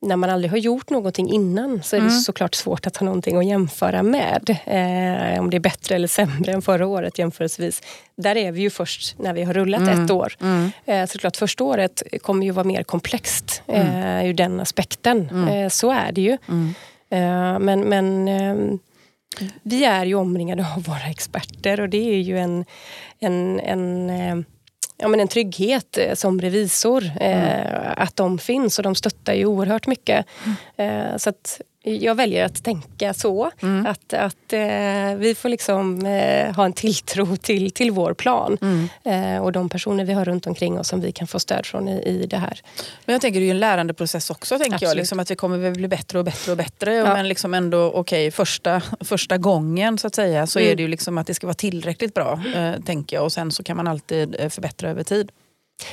[0.00, 2.20] när man aldrig har gjort någonting innan så är det mm.
[2.20, 4.50] såklart svårt att ha någonting att jämföra med.
[4.50, 7.82] Eh, om det är bättre eller sämre än förra året jämförelsevis.
[8.16, 10.04] Där är vi ju först när vi har rullat mm.
[10.04, 10.32] ett år.
[10.40, 10.70] Mm.
[10.84, 13.86] Eh, såklart första året kommer ju vara mer komplext mm.
[13.86, 15.28] eh, ur den aspekten.
[15.30, 15.48] Mm.
[15.48, 16.38] Eh, så är det ju.
[16.48, 16.74] Mm.
[17.10, 18.78] Eh, men, men eh,
[19.62, 22.64] vi är ju omringade av våra experter och det är ju en,
[23.18, 24.44] en, en eh,
[24.98, 27.04] ja, men en trygghet eh, som revisor.
[27.20, 27.92] Eh, mm.
[27.96, 30.26] Att de finns och de stöttar ju oerhört mycket.
[30.76, 31.10] Mm.
[31.12, 31.60] Eh, så att
[31.96, 33.50] jag väljer att tänka så.
[33.62, 33.86] Mm.
[33.86, 38.58] Att, att eh, vi får liksom eh, ha en tilltro till, till vår plan.
[38.60, 38.88] Mm.
[39.04, 41.88] Eh, och de personer vi har runt omkring oss som vi kan få stöd från
[41.88, 42.62] i, i det här.
[43.04, 44.58] Men jag tänker det är ju en lärandeprocess också.
[44.58, 46.94] tänker jag, liksom, Att vi kommer bli bättre och bättre och bättre.
[46.94, 47.14] Ja.
[47.14, 50.72] Men liksom ändå, okay, första, första gången så att säga så mm.
[50.72, 52.42] är det ju liksom att det ska vara tillräckligt bra.
[52.54, 53.24] Eh, tänker jag.
[53.24, 55.30] Och sen så kan man alltid eh, förbättra över tid.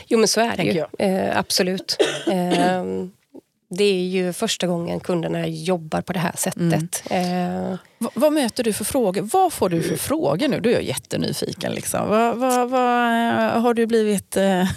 [0.08, 0.86] Jo men så är det ju.
[1.00, 1.98] Eh, absolut.
[2.32, 3.12] Ehm,
[3.70, 7.04] det är ju första gången kunderna jobbar på det här sättet.
[7.10, 7.72] Mm.
[7.72, 7.78] Eh.
[8.14, 9.22] vad möter du för frågor?
[9.22, 10.60] Vad får du för frågor nu?
[10.60, 11.72] Du är jag jättenyfiken.
[11.72, 12.10] Liksom.
[12.10, 12.82] Vad, vad, vad
[13.62, 14.38] har du blivit...
[14.38, 14.68] Eh...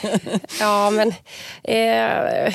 [0.60, 1.08] ja, men...
[1.62, 2.54] Eh,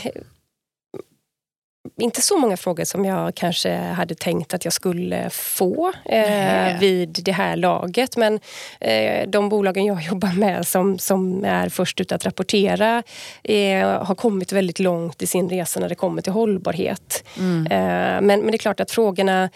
[1.97, 7.19] inte så många frågor som jag kanske hade tänkt att jag skulle få eh, vid
[7.23, 8.17] det här laget.
[8.17, 8.39] Men
[8.79, 13.03] eh, de bolagen jag jobbar med som, som är först ut att rapportera
[13.43, 17.23] eh, har kommit väldigt långt i sin resa när det kommer till hållbarhet.
[17.37, 17.67] Mm.
[17.67, 19.49] Eh, men, men det är klart att frågorna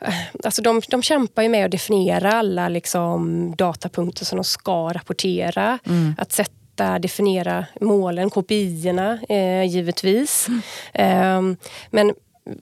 [0.00, 0.14] eh,
[0.44, 5.78] Alltså de, de kämpar ju med att definiera alla liksom datapunkter som de ska rapportera.
[5.86, 6.14] Mm.
[6.18, 10.48] Att sätta sätta, definiera målen, KPI-erna eh, givetvis.
[10.94, 11.52] Mm.
[11.52, 11.56] Eh,
[11.90, 12.14] men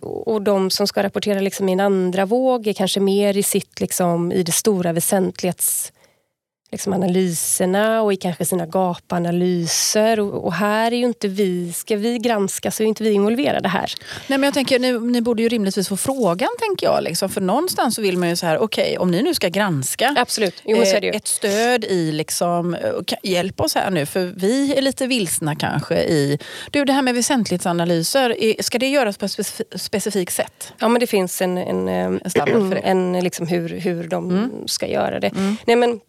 [0.03, 3.81] och de som ska rapportera liksom i en andra våg är kanske mer i sitt
[3.81, 5.93] liksom, i det stora väsentlighets
[6.75, 10.21] liksom analyserna och i kanske sina gapanalyser.
[10.21, 13.69] Och, och, här är ju inte vi, ska vi granska så är inte vi involverade
[13.69, 13.95] här.
[14.27, 17.03] Nej, men jag tänker, ni, ni borde ju rimligtvis få frågan, tänker jag.
[17.03, 17.29] Liksom.
[17.29, 20.15] För någonstans så vill man ju så här, okej, okay, om ni nu ska granska
[20.19, 20.63] Absolut.
[20.65, 22.91] Jo, eh, ett stöd i, liksom, eh,
[23.23, 26.39] hjälp oss här nu, för vi är lite vilsna kanske i,
[26.71, 30.73] du det här med väsentlighetsanalyser, ska det göras på ett specifikt sätt?
[30.79, 32.81] Ja, men det finns en, en, eh, en standard för det.
[32.81, 34.51] En, liksom hur, hur de mm.
[34.67, 35.29] ska göra det.
[35.29, 35.57] Mm.
[35.67, 36.01] Nej, men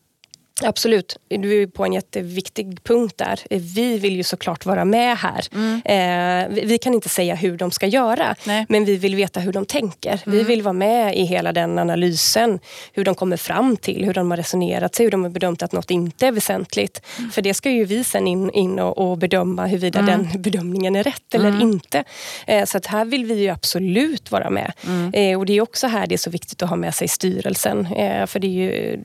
[0.64, 3.40] Absolut, du är på en jätteviktig punkt där.
[3.50, 5.48] Vi vill ju såklart vara med här.
[5.54, 5.82] Mm.
[5.86, 8.66] Eh, vi kan inte säga hur de ska göra, Nej.
[8.70, 10.22] men vi vill veta hur de tänker.
[10.26, 10.38] Mm.
[10.38, 12.60] Vi vill vara med i hela den analysen.
[12.94, 15.72] Hur de kommer fram till, hur de har resonerat sig, hur de har bedömt att
[15.72, 17.02] något inte är väsentligt.
[17.20, 17.32] Mm.
[17.32, 20.28] För det ska ju vi sen in, in och, och bedöma huruvida mm.
[20.32, 21.62] den bedömningen är rätt eller mm.
[21.62, 22.04] inte.
[22.48, 24.72] Eh, så att här vill vi ju absolut vara med.
[24.88, 25.14] Mm.
[25.14, 27.86] Eh, och det är också här det är så viktigt att ha med sig styrelsen.
[27.86, 29.04] Eh, för det är ju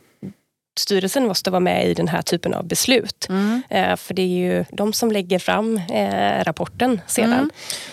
[0.79, 3.27] styrelsen måste vara med i den här typen av beslut.
[3.29, 3.63] Mm.
[3.71, 7.33] Eh, för det är ju de som lägger fram eh, rapporten sedan.
[7.33, 7.51] Mm.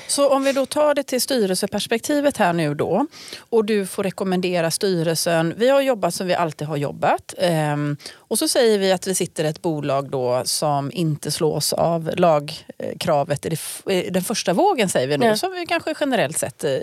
[0.07, 3.07] Så om vi då tar det till styrelseperspektivet här nu då
[3.49, 5.53] och du får rekommendera styrelsen.
[5.57, 9.15] Vi har jobbat som vi alltid har jobbat ehm, och så säger vi att vi
[9.15, 15.07] sitter i ett bolag då som inte slås av lagkravet i den första vågen säger
[15.07, 15.37] vi nu, ja.
[15.37, 16.81] som vi kanske generellt sett är,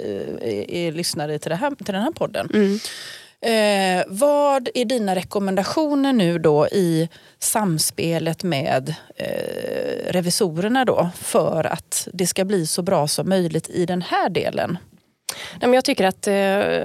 [0.68, 2.50] eh, lyssnare till, här, till den här podden.
[2.54, 2.78] Mm.
[3.44, 12.08] Eh, vad är dina rekommendationer nu då i samspelet med eh, revisorerna då för att
[12.12, 14.78] det ska bli så bra som möjligt i den här delen?
[15.60, 16.32] Jag tycker att eh,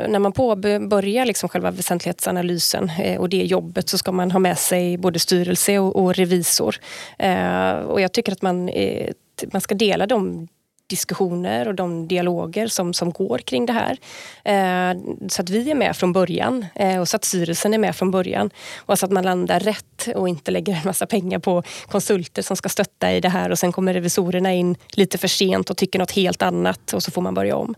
[0.09, 4.57] när man påbörjar liksom själva väsentlighetsanalysen eh, och det jobbet så ska man ha med
[4.57, 6.75] sig både styrelse och revisor.
[7.19, 9.11] Eh, och jag tycker att man, eh,
[9.51, 10.47] man ska dela de
[10.89, 13.97] diskussioner och de dialoger som, som går kring det här.
[14.43, 17.95] Eh, så att vi är med från början eh, och så att styrelsen är med
[17.95, 18.49] från början.
[18.77, 22.57] Och så att man landar rätt och inte lägger en massa pengar på konsulter som
[22.57, 25.99] ska stötta i det här och sen kommer revisorerna in lite för sent och tycker
[25.99, 27.75] något helt annat och så får man börja om.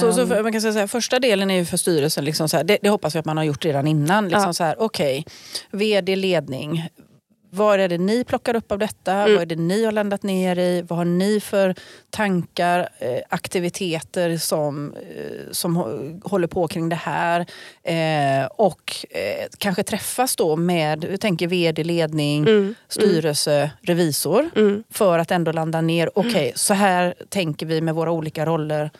[0.00, 2.64] Så, så för, man kan säga första delen är ju för styrelsen, liksom så här,
[2.64, 4.28] det, det, hoppas jag att man har gjort redan innan.
[4.28, 4.74] Liksom ja.
[4.78, 6.88] Okej, okay, vd, ledning,
[7.54, 9.12] vad är det ni plockar upp av detta?
[9.12, 9.32] Mm.
[9.32, 10.82] Vad är det ni har landat ner i?
[10.82, 11.74] Vad har ni för
[12.10, 15.76] tankar, eh, aktiviteter som, eh, som
[16.24, 17.46] håller på kring det här?
[17.82, 19.06] Eh, och
[19.58, 22.56] kanske träffas då med jag tänker vd, ledning, mm.
[22.56, 22.74] mm.
[22.88, 24.50] styrelse, revisor.
[24.56, 24.84] Mm.
[24.90, 28.90] För att ändå landa ner, okej okay, så här tänker vi med våra olika roller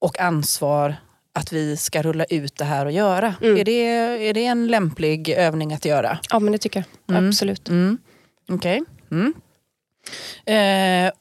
[0.00, 0.96] och ansvar
[1.32, 3.34] att vi ska rulla ut det här och göra.
[3.42, 3.56] Mm.
[3.56, 3.86] Är, det,
[4.28, 6.18] är det en lämplig övning att göra?
[6.30, 7.16] Ja, men det tycker jag.
[7.16, 7.28] Mm.
[7.28, 7.68] Absolut.
[7.68, 7.98] Mm.
[8.48, 8.82] Okej.
[8.82, 9.18] Okay.
[9.18, 9.34] Mm.
[10.44, 11.12] Eh,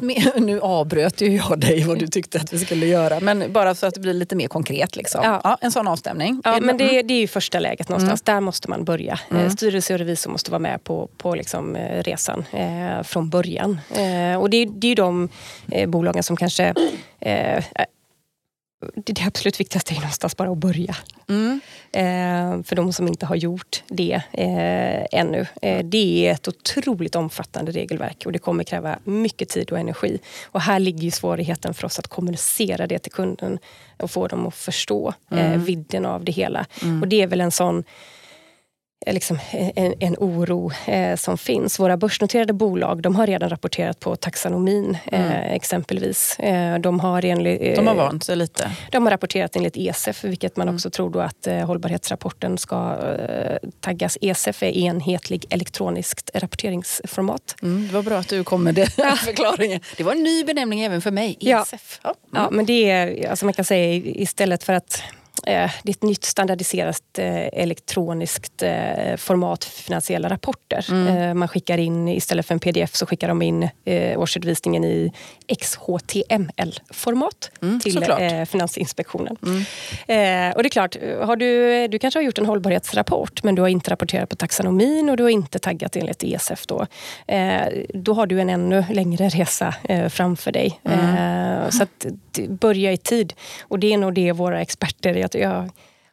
[0.00, 3.74] mer, nu avbröt ju jag dig vad du tyckte att vi skulle göra, men bara
[3.74, 4.96] så att det blir lite mer konkret.
[4.96, 5.20] Liksom.
[5.24, 5.40] Ja.
[5.44, 6.40] ja en sån avstämning.
[6.44, 8.22] Ja, men det, det är ju första läget någonstans.
[8.26, 8.36] Mm.
[8.36, 9.18] Där måste man börja.
[9.30, 9.50] Eh, mm.
[9.50, 13.80] Styrelse och revisor måste vara med på, på liksom, eh, resan eh, från början.
[13.90, 15.28] Eh, och det, det är ju de
[15.70, 16.74] eh, bolagen som kanske
[18.94, 20.96] det absolut viktigaste är någonstans bara att börja.
[21.28, 21.60] Mm.
[21.92, 25.46] Eh, för de som inte har gjort det eh, ännu.
[25.62, 30.18] Eh, det är ett otroligt omfattande regelverk och det kommer kräva mycket tid och energi.
[30.44, 33.58] Och här ligger svårigheten för oss att kommunicera det till kunden
[33.96, 35.64] och få dem att förstå eh, mm.
[35.64, 36.66] vidden av det hela.
[36.82, 37.02] Mm.
[37.02, 37.84] Och det är väl en sån
[39.12, 41.78] liksom en, en oro eh, som finns.
[41.78, 45.54] Våra börsnoterade bolag de har redan rapporterat på taxonomin eh, mm.
[45.54, 46.38] exempelvis.
[46.38, 48.70] Eh, de, har enligt, de har vant sig lite?
[48.90, 50.74] De har rapporterat enligt ESEF, vilket man mm.
[50.74, 52.98] också tror då att eh, hållbarhetsrapporten ska
[53.28, 54.18] eh, taggas.
[54.20, 57.56] ESEF är enhetlig elektroniskt rapporteringsformat.
[57.62, 58.86] Mm, det var bra att du kom med den
[59.16, 59.80] förklaringen.
[59.96, 62.00] Det var en ny benämning även för mig, ESEF.
[62.02, 62.54] Ja, ja mm.
[62.56, 65.02] men det är, alltså man kan säga istället för att
[65.46, 70.86] Eh, det är ett nytt standardiserat eh, elektroniskt eh, format för finansiella rapporter.
[70.90, 71.38] Mm.
[71.38, 73.68] Man skickar in, istället för en pdf, så skickar de in
[74.16, 75.12] årsredovisningen i
[75.60, 78.04] XHTML-format mm, till.
[78.46, 79.36] Finansinspektionen.
[79.42, 80.52] Mm.
[80.52, 83.68] Och det är klart, har du, du kanske har gjort en hållbarhetsrapport men du har
[83.68, 86.66] inte rapporterat på taxonomin och du har inte taggat enligt ESF.
[86.66, 86.86] Då,
[87.94, 89.74] då har du en ännu längre resa
[90.10, 90.80] framför dig.
[90.84, 91.70] Mm.
[91.70, 92.06] Så att,
[92.48, 93.32] börja i tid.
[93.60, 95.30] Och det är nog det våra experter jag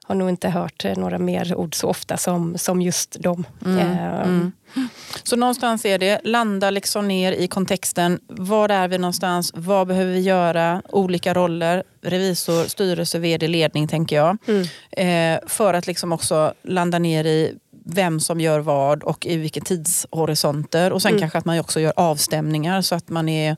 [0.05, 3.45] har nog inte hört några mer ord så ofta som, som just dem.
[3.65, 4.51] Mm, eh, mm.
[5.23, 8.19] Så någonstans är det, landa liksom ner i kontexten.
[8.27, 9.51] Var är vi någonstans?
[9.55, 10.81] Vad behöver vi göra?
[10.89, 14.37] Olika roller, revisor, styrelse, vd, ledning tänker jag.
[14.47, 14.63] Mm.
[14.91, 17.55] Eh, för att liksom också landa ner i
[17.85, 20.93] vem som gör vad och i vilka tidshorisonter.
[20.93, 21.19] Och sen mm.
[21.19, 23.55] kanske att man också gör avstämningar så att man är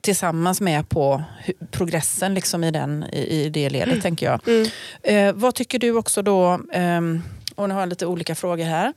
[0.00, 1.22] tillsammans med på
[1.70, 4.00] progressen liksom i, den, i, i det ledet, mm.
[4.00, 4.48] tänker jag.
[4.48, 4.68] Mm.
[5.02, 7.00] Eh, vad tycker du också då, eh,
[7.54, 8.92] och nu har jag lite olika frågor här.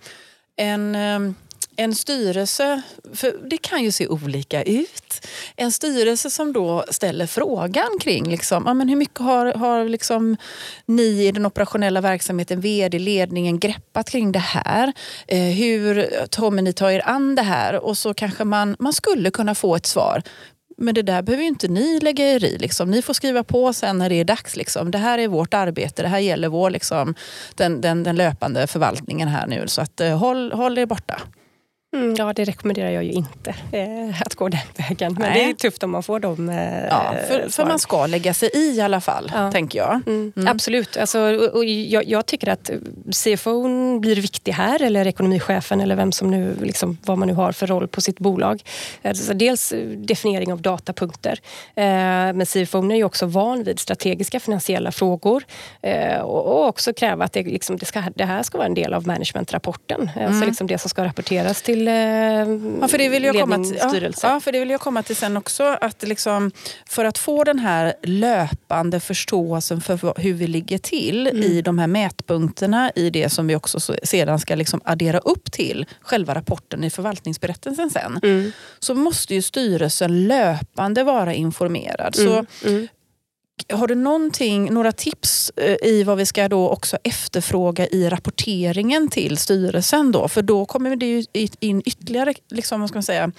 [0.55, 1.33] En, eh,
[1.75, 2.81] en styrelse,
[3.13, 5.27] för det kan ju se olika ut.
[5.55, 10.37] En styrelse som då ställer frågan kring liksom, ja, men hur mycket har, har liksom
[10.85, 14.93] ni i den operationella verksamheten, vd-ledningen, greppat kring det här?
[15.27, 17.85] Eh, hur kommer ni ta er an det här?
[17.85, 20.23] Och så kanske man, man skulle kunna få ett svar.
[20.77, 22.57] Men det där behöver ju inte ni lägga er i.
[22.57, 22.91] Liksom.
[22.91, 24.55] Ni får skriva på sen när det är dags.
[24.55, 24.91] Liksom.
[24.91, 26.01] Det här är vårt arbete.
[26.01, 27.15] Det här gäller vår, liksom,
[27.55, 29.67] den, den, den löpande förvaltningen här nu.
[29.67, 31.21] Så att, eh, håll, håll er borta.
[31.93, 35.13] Mm, ja, det rekommenderar jag ju inte, eh, att gå den vägen.
[35.19, 35.43] Men Nej.
[35.43, 38.49] det är tufft om man får dem eh, ja, för, för, man ska lägga sig
[38.53, 39.51] i i alla fall, ja.
[39.51, 40.01] tänker jag.
[40.07, 40.33] Mm.
[40.35, 40.47] Mm.
[40.47, 40.97] Absolut.
[40.97, 42.69] Alltså, och, och jag, jag, tycker att
[43.11, 47.51] CFO blir viktig här, eller ekonomichefen eller vem som nu, liksom, vad man nu har
[47.51, 48.63] för roll på sitt bolag.
[49.01, 51.39] Alltså, dels definiering av datapunkter.
[51.75, 51.83] Eh,
[52.33, 55.43] men CFO är ju också van vid strategiska finansiella frågor
[55.81, 58.73] eh, och, och, också kräva att det, liksom, det, ska, det här ska vara en
[58.73, 60.01] del av managementrapporten.
[60.01, 60.33] Alltså, mm.
[60.33, 63.63] Alltså liksom det som ska rapporteras till till eh, ja, för det vill jag komma
[63.63, 65.63] till, ja, ja, för det vill jag komma till sen också.
[65.63, 66.51] Att liksom,
[66.89, 71.43] för att få den här löpande förståelsen för hur vi ligger till mm.
[71.43, 75.85] i de här mätpunkterna i det som vi också sedan ska liksom addera upp till
[76.01, 78.19] själva rapporten i förvaltningsberättelsen sen.
[78.23, 78.51] Mm.
[78.79, 82.15] Så måste ju styrelsen löpande vara informerad.
[82.15, 82.45] Så mm.
[82.65, 82.87] mm.
[83.69, 89.09] Har du någonting, några tips eh, i vad vi ska då också efterfråga i rapporteringen
[89.09, 90.11] till styrelsen?
[90.11, 90.27] Då?
[90.27, 91.25] För då kommer det ju
[91.59, 93.31] in ytterligare liksom, vad ska man säga,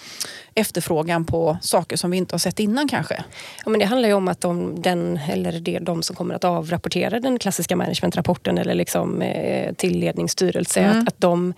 [0.55, 3.25] efterfrågan på saker som vi inte har sett innan kanske.
[3.65, 6.45] Ja, men det handlar ju om att de, den, eller det, de som kommer att
[6.45, 10.99] avrapportera den klassiska managementrapporten eller liksom, eh, till ledningsstyrelse, mm.
[10.99, 11.55] att, att de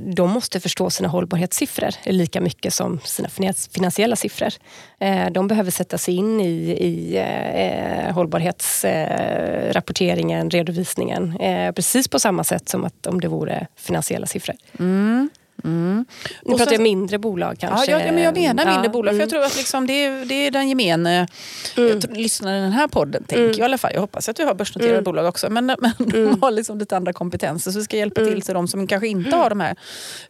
[0.00, 3.28] de måste förstå sina hållbarhetssiffror lika mycket som sina
[3.72, 4.50] finansiella siffror.
[4.98, 12.44] Eh, de behöver sätta sig in i, i eh, hållbarhetsrapporteringen, redovisningen, eh, precis på samma
[12.44, 14.56] sätt som att om det vore finansiella siffror.
[14.78, 15.30] Mm.
[15.64, 16.04] Mm.
[16.42, 17.90] Nu pratar jag mindre bolag kanske.
[17.90, 19.14] Ja, jag, men jag menar mindre ja, bolag.
[19.14, 19.16] Mm.
[19.16, 21.28] För jag tror att liksom det, är, det är den gemene
[21.76, 22.00] mm.
[22.10, 23.24] lyssnaren i den här podden.
[23.24, 23.50] Tänker mm.
[23.50, 23.90] jag, i alla fall.
[23.94, 25.04] jag hoppas att vi har börsnoterade mm.
[25.04, 25.50] bolag också.
[25.50, 26.38] Men, men de mm.
[26.42, 27.70] har liksom lite andra kompetenser.
[27.70, 29.76] Så vi ska hjälpa till till de som kanske inte har de här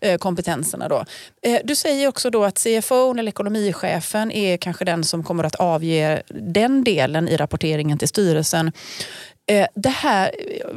[0.01, 0.89] eh, kompetenserna.
[0.89, 1.05] Då.
[1.43, 5.55] Eh, du säger också då att CFO eller ekonomichefen är kanske den som kommer att
[5.55, 8.73] avge den delen i rapporteringen till styrelsen.
[9.47, 10.31] Eh, det här,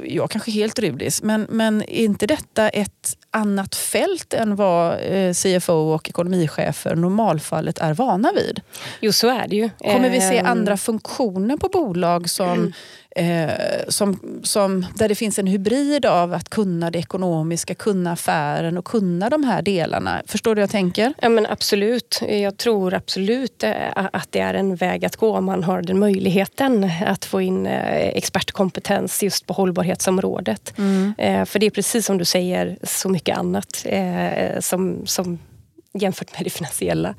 [0.03, 4.97] jag kanske är helt rudis, men, men är inte detta ett annat fält än vad
[5.01, 8.61] eh, CFO och ekonomichefer normalfallet är vana vid?
[8.99, 9.69] Jo, så är det ju.
[9.77, 10.45] Kommer vi se ehm.
[10.45, 12.73] andra funktioner på bolag som mm
[13.17, 13.49] eh,
[13.87, 18.85] som, som, där det finns en hybrid av att kunna det ekonomiska, kunna affären och
[18.85, 20.21] kunna de här delarna.
[20.25, 21.13] Förstår du vad jag tänker?
[21.21, 22.21] Ja, men absolut.
[22.29, 25.99] Jag tror absolut eh, att det är en väg att gå om man har den
[25.99, 30.77] möjligheten att få in eh, expertkompetens just på hållbarhetsområdet.
[30.77, 31.13] Mm.
[31.17, 33.85] Eh, för det är precis som du säger, så mycket annat
[34.59, 35.39] som, som
[35.93, 37.15] jämfört med det finansiella.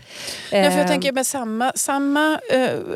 [0.52, 2.40] Ja, för jag tänker med samma, samma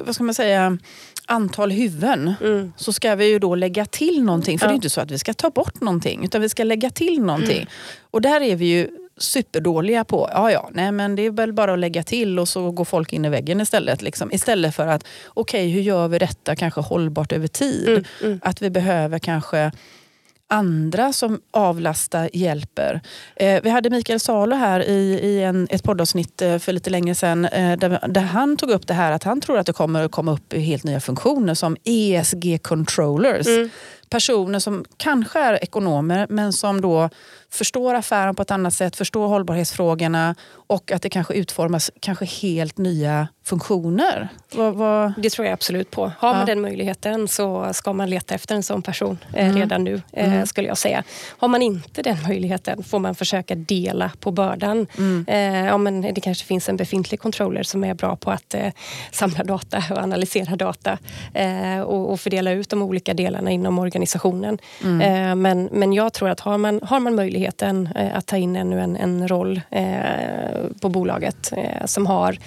[0.04, 0.78] vad ska man säga,
[1.26, 2.72] antal huvuden mm.
[2.76, 4.58] så ska vi ju då lägga till någonting.
[4.58, 4.68] För ja.
[4.68, 7.20] det är inte så att vi ska ta bort någonting utan vi ska lägga till
[7.20, 7.56] någonting.
[7.56, 7.68] Mm.
[8.10, 11.72] Och där är vi ju superdåliga på, ja ja, nej men det är väl bara
[11.72, 14.02] att lägga till och så går folk in i väggen istället.
[14.02, 14.32] Liksom.
[14.32, 17.88] Istället för att, okej okay, hur gör vi detta kanske hållbart över tid?
[17.88, 18.40] Mm, mm.
[18.42, 19.72] Att vi behöver kanske
[20.52, 23.00] andra som avlastar, hjälper.
[23.36, 27.14] Eh, vi hade Mikael Salo här i, i en, ett poddavsnitt eh, för lite längre
[27.14, 30.08] sedan eh, där, där, han tog upp det här att han tror att det kommer
[30.08, 33.46] komma upp helt nya funktioner som ESG controllers.
[33.46, 33.70] Mm.
[34.12, 37.10] Personer som kanske är ekonomer men som då
[37.50, 40.34] förstår affären på ett annat sätt, förstår hållbarhetsfrågorna
[40.66, 44.28] och att det kanske utformas kanske helt nya funktioner.
[44.54, 45.12] Vad, vad...
[45.16, 46.12] Det tror jag absolut på.
[46.18, 46.34] Har ja.
[46.34, 49.58] man den möjligheten så ska man leta efter en sån person eh, mm.
[49.58, 50.46] redan nu, eh, mm.
[50.46, 51.04] skulle jag säga.
[51.38, 54.86] Har man inte den möjligheten får man försöka dela på bördan.
[54.98, 55.24] Mm.
[55.28, 58.72] Eh, ja, men det kanske finns en befintlig controller som är bra på att eh,
[59.10, 60.98] samla data och analysera data
[61.34, 64.01] eh, och, och, fördela ut de olika delarna inom organisationen.
[64.84, 65.00] Mm.
[65.00, 68.80] Eh, men, men jag tror att har man, har man möjligheten att ta in ännu
[68.80, 69.60] en, en roll
[70.80, 71.52] på bolaget
[71.86, 72.38] som har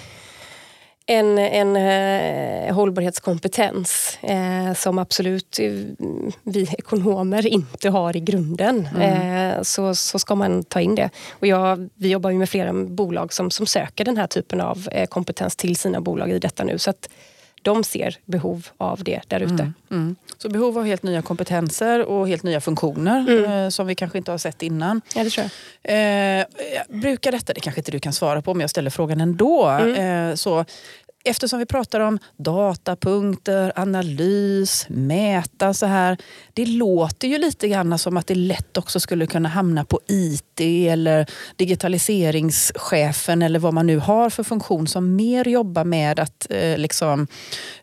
[1.06, 5.70] en, en eh, hållbarhetskompetens eh, som absolut eh,
[6.42, 8.88] vi ekonomer inte har i grunden.
[8.96, 9.56] Mm.
[9.56, 11.10] Eh, så, så ska man ta in det.
[11.30, 14.88] Och jag, vi jobbar ju med flera bolag som, som söker den här typen av
[14.92, 16.78] eh, kompetens till sina bolag i detta nu.
[16.78, 17.08] Så att
[17.66, 19.52] de ser behov av det där ute.
[19.52, 19.74] Mm.
[19.90, 20.16] Mm.
[20.38, 23.44] Så behov av helt nya kompetenser och helt nya funktioner mm.
[23.44, 25.00] eh, som vi kanske inte har sett innan.
[25.14, 25.50] Ja, det tror
[25.82, 26.38] jag.
[26.38, 26.44] Eh,
[26.88, 29.66] brukar detta, det kanske inte du kan svara på men jag ställer frågan ändå.
[29.66, 30.30] Mm.
[30.30, 30.64] Eh, så
[31.26, 36.16] eftersom vi pratar om datapunkter, analys, mäta så här.
[36.54, 40.60] Det låter ju lite grann som att det lätt också skulle kunna hamna på IT
[40.60, 46.78] eller digitaliseringschefen eller vad man nu har för funktion som mer jobbar med att eh,
[46.78, 47.26] liksom,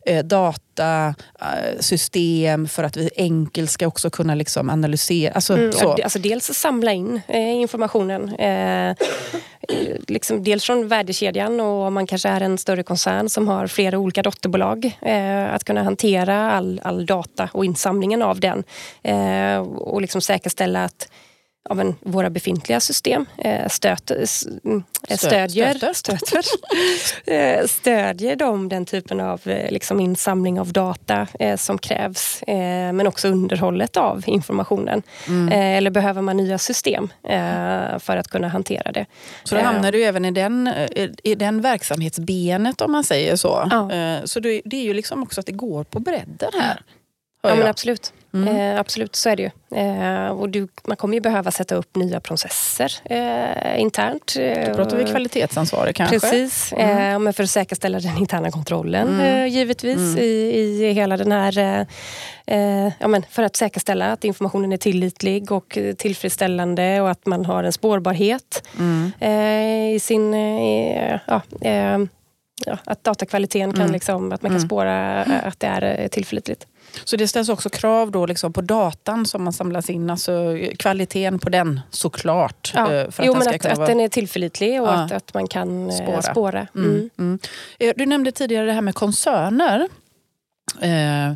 [0.05, 1.11] eh, data, eh,
[1.79, 5.33] system för att vi enkelt ska också kunna liksom analysera.
[5.33, 5.91] Alltså, mm, så.
[6.03, 8.35] alltså dels samla in eh, informationen.
[8.35, 8.95] Eh,
[10.07, 13.97] liksom dels från värdekedjan och om man kanske är en större koncern som har flera
[13.97, 14.97] olika dotterbolag.
[15.01, 18.63] Eh, att kunna hantera all, all data och insamlingen av den
[19.03, 21.09] eh, och liksom säkerställa att
[21.69, 26.43] ja, men, våra befintliga system eh, stöt, mm, stödjer, stöter,
[27.33, 32.43] eh, stödjer de den typen av eh, liksom, insamling av data som krävs.
[32.47, 35.03] Men också underhållet av informationen.
[35.27, 35.77] Mm.
[35.77, 37.09] Eller behöver man nya system
[37.99, 39.05] för att kunna hantera det.
[39.43, 40.69] Så då hamnar du även i den,
[41.23, 43.67] i den verksamhetsbenet om man säger så.
[43.71, 43.89] Ja.
[44.25, 46.81] Så det, är ju liksom också att det går på bredden här.
[47.41, 48.13] Ja men absolut.
[48.33, 48.55] Mm.
[48.55, 49.79] Eh, absolut, så är det ju.
[49.79, 54.35] Eh, och du, man kommer ju behöva sätta upp nya processer eh, internt.
[54.67, 56.19] Då pratar vi kvalitetsansvarig kanske?
[56.19, 57.13] Precis, mm.
[57.13, 59.43] Eh, men för att säkerställa den interna kontrollen mm.
[59.43, 60.17] Eh, givetvis mm.
[60.17, 61.85] i, i hela den här...
[62.45, 67.45] Eh, ja, men för att säkerställa att informationen är tillitlig och tillfredsställande och att man
[67.45, 69.11] har en spårbarhet mm.
[69.95, 70.33] i sin...
[71.27, 71.41] ja,
[72.65, 73.93] ja, att datakvaliteten kan, mm.
[73.93, 76.67] liksom, att man kan spåra att det är tillförlitligt.
[77.03, 81.39] Så det ställs också krav då liksom på datan som man samlas in, alltså kvaliteten
[81.39, 82.71] på den såklart.
[82.75, 82.93] Ja.
[82.93, 84.91] Eh, för att jo, den men att, att, den är tillförlitlig och ja.
[84.91, 86.21] att, att man kan eh, spåra.
[86.21, 86.67] spåra.
[86.75, 86.89] Mm.
[86.89, 87.09] Mm.
[87.17, 87.39] Mm.
[87.79, 89.87] Eh, du nämnde tidigare det här med koncerner.
[90.81, 91.33] Eh,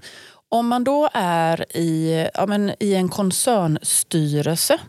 [0.49, 4.79] om man då är i, ja, men, i en koncernstyrelse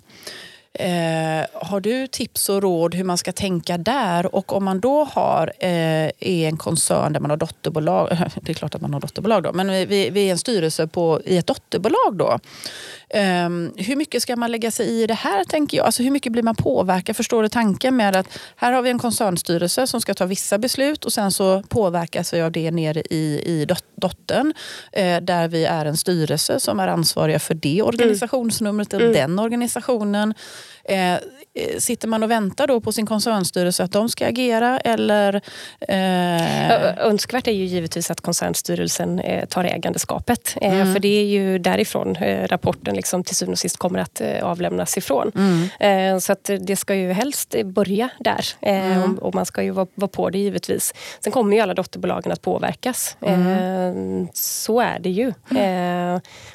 [0.80, 4.34] Eh, har du tips och råd hur man ska tänka där?
[4.34, 8.08] Och om man då har eh, i en koncern där man har dotterbolag,
[8.42, 11.20] det är klart att man har dotterbolag då, men vi, vi är en styrelse på,
[11.24, 12.38] i ett dotterbolag då.
[13.10, 15.86] Eh, hur mycket ska man lägga sig i det här tänker jag?
[15.86, 17.16] Alltså hur mycket blir man påverkad?
[17.16, 21.04] Förstår du tanken med att här har vi en koncernstyrelse som ska ta vissa beslut
[21.04, 24.54] och sen så påverkas vi av det nere i, i dot dottern.
[24.92, 29.12] Eh, där vi är en styrelse som är ansvariga för det organisationsnumret och mm.
[29.12, 30.34] den organisationen.
[30.88, 31.18] Eh, eh,
[31.78, 35.40] sitter man och väntar då på sin koncernstyrelse att de ska agera eller?
[35.80, 36.98] Eh...
[36.98, 40.56] Önskvärt är ju givetvis att koncernstyrelsen eh, tar ägandeskapet.
[40.60, 40.92] Eh, mm.
[40.92, 42.16] För det är ju därifrån
[42.46, 45.32] rapporten liksom till syvende och sist kommer att avlämnas ifrån.
[45.80, 46.20] Mm.
[46.20, 48.46] Så att det ska ju helst börja där.
[48.60, 49.18] Mm.
[49.18, 50.94] och, man ska ju vara, på det givetvis.
[51.20, 53.16] Sen kommer ju alla dotterbolagen att påverkas.
[53.20, 54.28] Mm.
[54.32, 55.28] Så är det ju.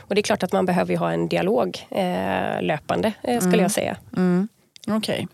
[0.01, 1.87] Och det är klart att man behöver ha en dialog
[2.61, 3.59] löpande, skulle mm.
[3.59, 3.97] jag säga.
[4.23, 4.47] Mm.
[4.87, 4.97] Okej.
[4.97, 5.27] Okay.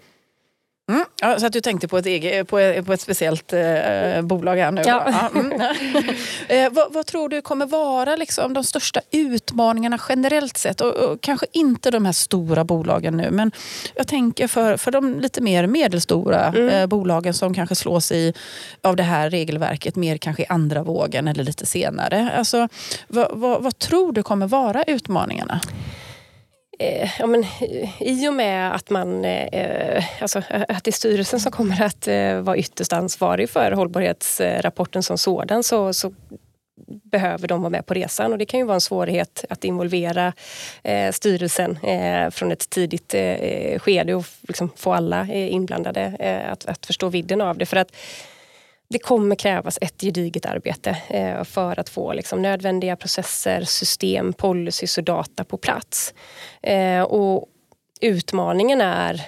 [0.89, 1.05] Mm.
[1.21, 4.57] Ja, så att du tänkte på ett, eget, på ett, på ett speciellt eh, bolag
[4.57, 4.81] här nu?
[4.85, 5.29] Ja.
[5.33, 5.61] ja mm.
[6.47, 10.81] eh, vad, vad, tror du kommer vara liksom, de största utmaningarna generellt sett?
[10.81, 13.51] Och, och, kanske inte de här stora bolagen nu, men
[13.95, 16.69] jag tänker för, för de lite mer medelstora mm.
[16.69, 18.33] eh, bolagen som kanske slås i
[18.81, 22.31] av det här regelverket mer kanske i andra vågen eller lite senare.
[22.37, 22.67] Alltså,
[23.07, 25.61] vad, vad, vad tror du kommer vara utmaningarna?
[26.81, 27.45] Eh, ja, men,
[27.99, 32.41] I och med att, man, eh, alltså, att det är styrelsen som kommer att eh,
[32.41, 36.13] vara ytterst ansvarig för hållbarhetsrapporten som sådan så, så
[36.87, 40.33] behöver de vara med på resan och det kan ju vara en svårighet att involvera
[40.83, 46.13] eh, styrelsen eh, från ett tidigt eh, eh skede och liksom få alla eh, inblandade
[46.51, 47.65] att, att förstå vidden av det.
[47.65, 47.95] För att
[48.89, 54.97] det kommer krävas ett gediget arbete eh, för att få liksom, nödvändiga processer, system, policies
[54.97, 56.13] och data på plats.
[56.61, 57.45] Eh, och
[58.01, 59.25] utmaningen är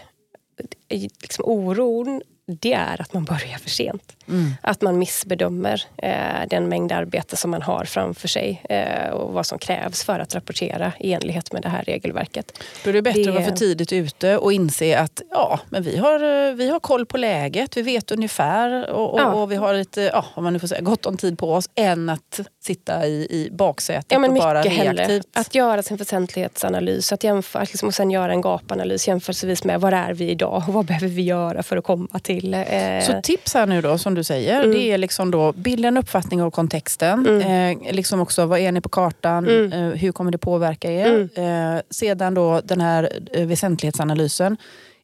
[0.89, 4.15] liksom, oron det är att man börjar för sent.
[4.27, 4.53] Mm.
[4.61, 9.45] Att man missbedömer eh, den mängd arbete som man har framför sig eh, och vad
[9.45, 12.63] som krävs för att rapportera i enlighet med det här regelverket.
[12.83, 13.29] Då är det bättre det...
[13.29, 16.79] att vara för tidigt ute och inse att ja, men vi, har, eh, vi har
[16.79, 19.33] koll på läget, vi vet ungefär och, och, ja.
[19.33, 21.69] och vi har lite, ja, om man nu får säga, gott om tid på oss
[21.75, 25.27] än att sitta i, i baksätet ja, och bara reaktivt.
[25.33, 29.91] Att göra sin väsentlighetsanalys att jämföra, liksom, och sen göra en gapanalys jämförelsevis med var
[29.91, 32.53] är vi idag och vad behöver vi göra för att komma till...
[32.53, 32.61] Eh...
[33.01, 34.71] Så tips här nu då som du säger, mm.
[34.71, 37.27] det är liksom då bilda en uppfattning av kontexten.
[37.27, 37.81] Mm.
[37.81, 39.47] Eh, liksom också vad är ni på kartan?
[39.47, 39.73] Mm.
[39.73, 41.29] Eh, hur kommer det påverka er?
[41.35, 41.75] Mm.
[41.75, 44.57] Eh, sedan då den här eh, väsentlighetsanalysen.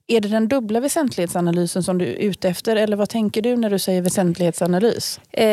[0.10, 3.70] Är det den dubbla väsentlighetsanalysen som du är ute efter eller vad tänker du när
[3.70, 5.20] du säger väsentlighetsanalys?
[5.32, 5.46] Eh,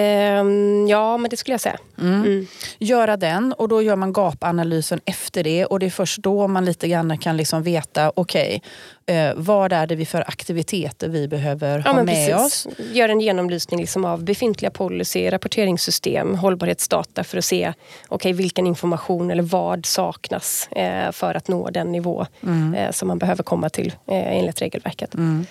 [0.88, 1.78] ja, men det skulle jag säga.
[2.00, 2.22] Mm.
[2.22, 2.46] Mm.
[2.78, 6.64] Göra den och då gör man gapanalysen efter det och det är först då man
[6.64, 8.60] lite grann kan liksom veta, okej, okay,
[9.06, 12.34] eh, vad är det vi för aktiviteter vi behöver ja, ha med precis.
[12.34, 12.66] oss?
[12.92, 17.72] Gör en genomlysning liksom av befintliga policy, rapporteringssystem, hållbarhetsdata för att se
[18.08, 22.74] okay, vilken information eller vad saknas eh, för att nå den nivå mm.
[22.74, 25.14] eh, som man behöver komma till eh, enligt regelverket.
[25.14, 25.46] Mm.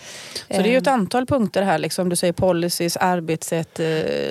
[0.49, 3.87] Så det är ett antal punkter här, liksom, du säger policies, arbetssätt, eh,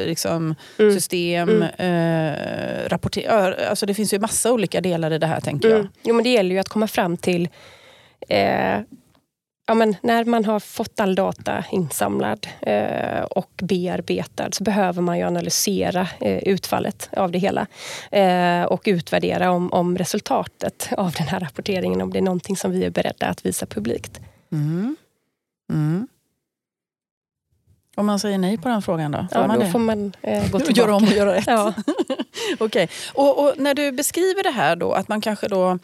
[0.06, 0.94] liksom, mm.
[0.94, 2.32] system, mm.
[2.32, 3.66] eh, rapporter.
[3.70, 5.80] Alltså det finns ju massa olika delar i det här tänker jag.
[5.80, 5.92] Mm.
[6.02, 7.48] Jo men det gäller ju att komma fram till
[8.28, 8.78] eh,
[9.72, 15.18] ja, men när man har fått all data insamlad eh, och bearbetad så behöver man
[15.18, 17.66] ju analysera eh, utfallet av det hela
[18.10, 22.70] eh, och utvärdera om, om resultatet av den här rapporteringen, om det är någonting som
[22.70, 24.20] vi är beredda att visa publikt.
[24.52, 24.96] Mm.
[25.70, 26.08] Mm.
[27.96, 29.18] Om man säger nej på den frågan då?
[29.18, 29.70] Får ja, man då det?
[29.70, 30.80] får man eh, gå tillbaka.
[30.80, 31.46] Göra om och göra rätt.
[31.46, 31.74] Ja.
[32.58, 32.88] okay.
[33.14, 35.78] och, och, när du beskriver det här då, att man kanske då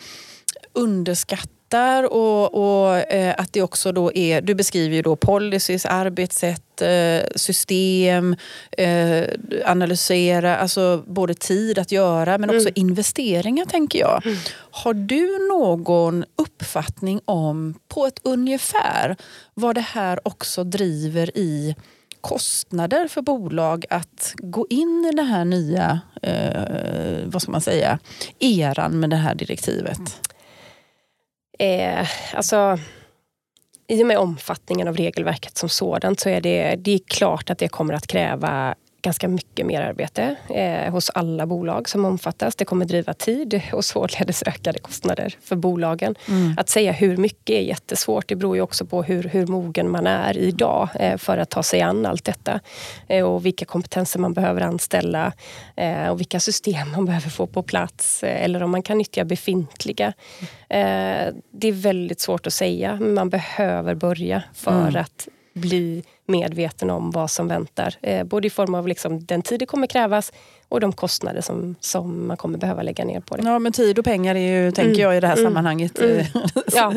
[0.73, 5.87] underskattar hittar och, och eh, att det också då är, du beskriver ju då policies,
[5.87, 8.37] arbetssätt, eh, system,
[8.71, 9.25] eh,
[9.65, 12.73] analysera, alltså både tid att göra men också mm.
[12.75, 14.27] investeringar tänker jag.
[14.27, 14.39] Mm.
[14.71, 19.17] Har du någon uppfattning om, på ett ungefär,
[19.55, 21.77] vad det här också driver i
[22.21, 27.99] kostnader för bolag att gå in i den här nya, eh, vad ska man säga,
[28.39, 30.01] eran med det här direktivet?
[31.59, 32.79] Eh, alltså,
[33.87, 37.59] I och med omfattningen av regelverket som sådant så är det, det är klart att
[37.59, 42.57] det kommer att kräva ganska mycket mer arbete eh, hos alla bolag som omfattas.
[42.57, 46.15] Det kommer driva tid och således ökade kostnader för bolagen.
[46.29, 46.55] Mm.
[46.59, 48.29] Att säga hur mycket är jättesvårt.
[48.29, 51.63] Det beror ju också på hur, hur mogen man är idag eh, för att ta
[51.63, 52.61] sig an allt detta.
[53.09, 55.33] Eh, och vilka kompetenser man behöver anställa
[55.77, 58.23] eh, och vilka system man behöver få på plats.
[58.23, 60.13] Eh, eller om man kan nyttja befintliga.
[60.69, 64.97] Eh, det är väldigt svårt att säga, men man behöver börja för mm.
[64.97, 65.29] att
[65.59, 67.95] bli medveten om vad som väntar.
[68.03, 70.33] Eh, både i form av liksom den tid det kommer krävas
[70.69, 73.43] och de kostnader som, som man kommer behöva lägga ner på det.
[73.43, 75.01] Ja, men tid och pengar är ju, tänker mm.
[75.01, 75.47] jag, i det här mm.
[75.47, 75.99] sammanhanget.
[75.99, 76.25] Mm.
[76.75, 76.95] ja,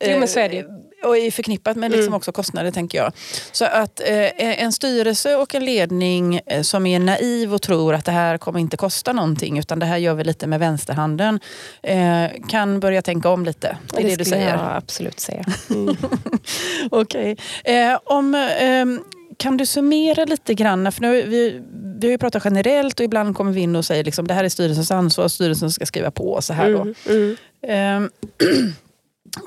[0.00, 0.64] jo, men så är det ju
[1.04, 2.16] och är förknippat med liksom mm.
[2.16, 3.12] också kostnader tänker jag.
[3.52, 8.04] Så att eh, en styrelse och en ledning eh, som är naiv och tror att
[8.04, 11.40] det här kommer inte kosta någonting utan det här gör vi lite med vänsterhanden
[11.82, 13.76] eh, kan börja tänka om lite.
[13.94, 14.48] Det är det, det du säger?
[14.48, 15.44] jag absolut säga.
[15.70, 15.96] Mm.
[16.90, 17.36] Okej.
[17.62, 17.74] Okay.
[17.74, 19.00] Eh, om ehm,
[19.36, 20.92] kan du summera lite grann?
[20.92, 21.62] För nu, vi,
[21.98, 24.44] vi har ju pratat generellt och ibland kommer vi in och säger liksom, det här
[24.44, 26.42] är styrelsens ansvar, styrelsen ska skriva på.
[26.42, 26.80] så här då.
[27.10, 28.10] Mm, mm.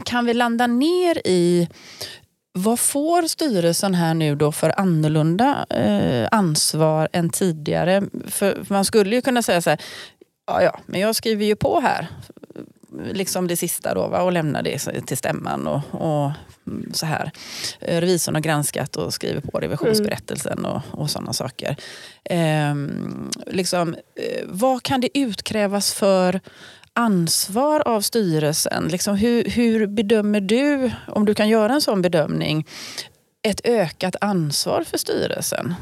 [0.06, 1.70] Kan vi landa ner i
[2.54, 8.04] vad får styrelsen här nu då för annorlunda eh, ansvar än tidigare?
[8.28, 9.82] För man skulle ju kunna säga så här,
[10.48, 12.08] ja ja, men jag skriver ju på här
[13.14, 14.22] liksom det sista då, va?
[14.22, 15.68] och lämnar det till stämman.
[15.68, 16.32] Och, och
[16.94, 17.32] så här.
[17.80, 20.72] Revisorn har granskat och skriver på revisionsberättelsen mm.
[20.72, 21.76] och, och sådana saker.
[22.24, 22.76] Eh,
[23.48, 26.40] liksom, eh, vad kan det utkrävas för
[26.96, 28.88] ansvar av styrelsen?
[28.88, 32.68] Liksom, hur, hur bedömer du, om du kan göra en sån bedömning,
[33.42, 35.76] ett ökat ansvar för styrelsen?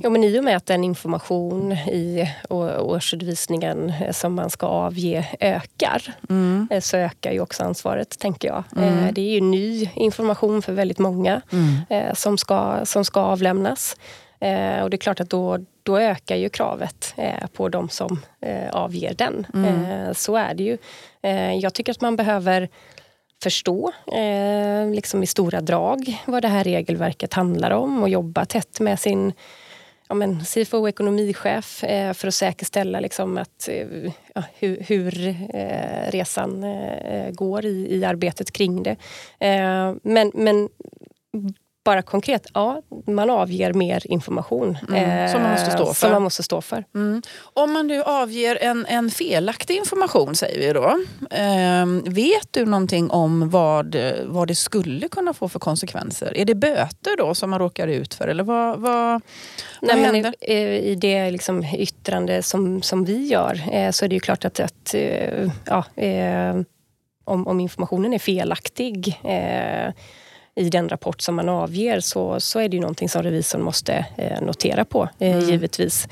[0.00, 6.14] Ja, men I och med att den information i årsredovisningen som man ska avge ökar
[6.28, 6.68] mm.
[6.70, 8.64] Eh, så ökar ju också ansvaret, tänker jag.
[8.76, 8.98] Mm.
[8.98, 11.76] Eh, det är ju ny information för väldigt många mm.
[11.88, 13.96] Eh, som, ska, som ska avlämnas.
[14.82, 15.58] Och det är klart att då,
[15.90, 17.14] då ökar ju kravet
[17.52, 18.20] på de som
[18.72, 19.46] avger den.
[19.54, 20.14] Mm.
[20.14, 20.78] Så är det ju.
[21.60, 22.68] Jag tycker att man behöver
[23.42, 28.80] förstå eh, liksom i stora drag vad det här regelverket handlar om och jobba tätt
[28.80, 29.32] med sin
[30.08, 34.12] ja, men, CFO ekonomichef eh, för att säkerställa liksom att, eh,
[34.58, 38.96] hur, hur eh, resan eh, går i, i arbetet kring det.
[39.38, 40.68] Eh, men, men
[41.84, 45.94] bara konkret, ja, man avger mer information mm, som, man måste stå för.
[45.94, 46.84] Som man måste stå för.
[46.94, 47.22] Mm.
[47.54, 50.86] Om man nu avger en, en felaktig information, säger vi då.
[51.36, 56.36] Eh, vet du någonting om vad, vad det skulle kunna få för konsekvenser?
[56.36, 58.28] Är det böter då som man råkar ut för?
[58.28, 59.22] Eller vad, vad,
[59.82, 60.34] Nej, vad händer?
[60.40, 64.44] I, I det liksom yttrande som, som vi gör eh, så är det ju klart
[64.44, 66.60] att, att eh, ja, eh,
[67.24, 69.92] om, om informationen är felaktig eh,
[70.54, 74.06] i den rapport som man avger så, så är det ju någonting som revisorn måste
[74.16, 75.50] eh, notera på, eh, mm.
[75.50, 76.08] givetvis.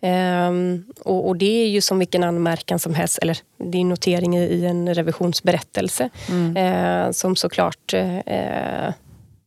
[0.00, 4.36] Ehm, och, och, det är ju som vilken anmärkan som helst, eller det är notering
[4.36, 6.56] i, i en revisionsberättelse mm.
[6.56, 8.92] eh, som såklart eh,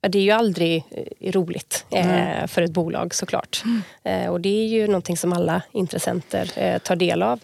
[0.08, 2.48] det är ju aldrig eh, roligt mm.
[2.48, 3.64] för ett bolag såklart.
[4.04, 4.32] Mm.
[4.32, 7.40] och det är ju någonting som alla intressenter tar del av.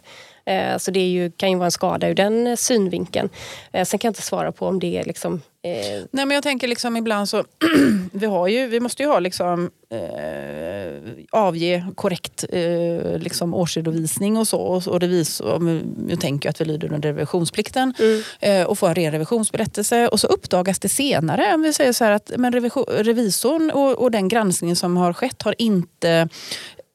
[0.78, 3.30] Så det ju, kan ju vara en skada ur den synvinkeln.
[3.72, 6.04] Sen kan jag inte svara på om det är liksom Eh.
[6.12, 7.44] Nej, men jag tänker liksom ibland så,
[8.12, 14.48] vi, har ju, vi måste ju ha liksom, eh, avge korrekt eh, liksom årsredovisning och
[14.48, 14.60] så.
[14.60, 18.22] Och, och revisor, jag tänker att vi lyder under revisionsplikten mm.
[18.40, 20.08] eh, och får en ren revisionsberättelse.
[20.08, 21.54] Och så uppdagas det senare.
[21.54, 22.54] Om vi säger så här att men
[22.88, 26.30] revisorn och, och den granskningen som har skett har inte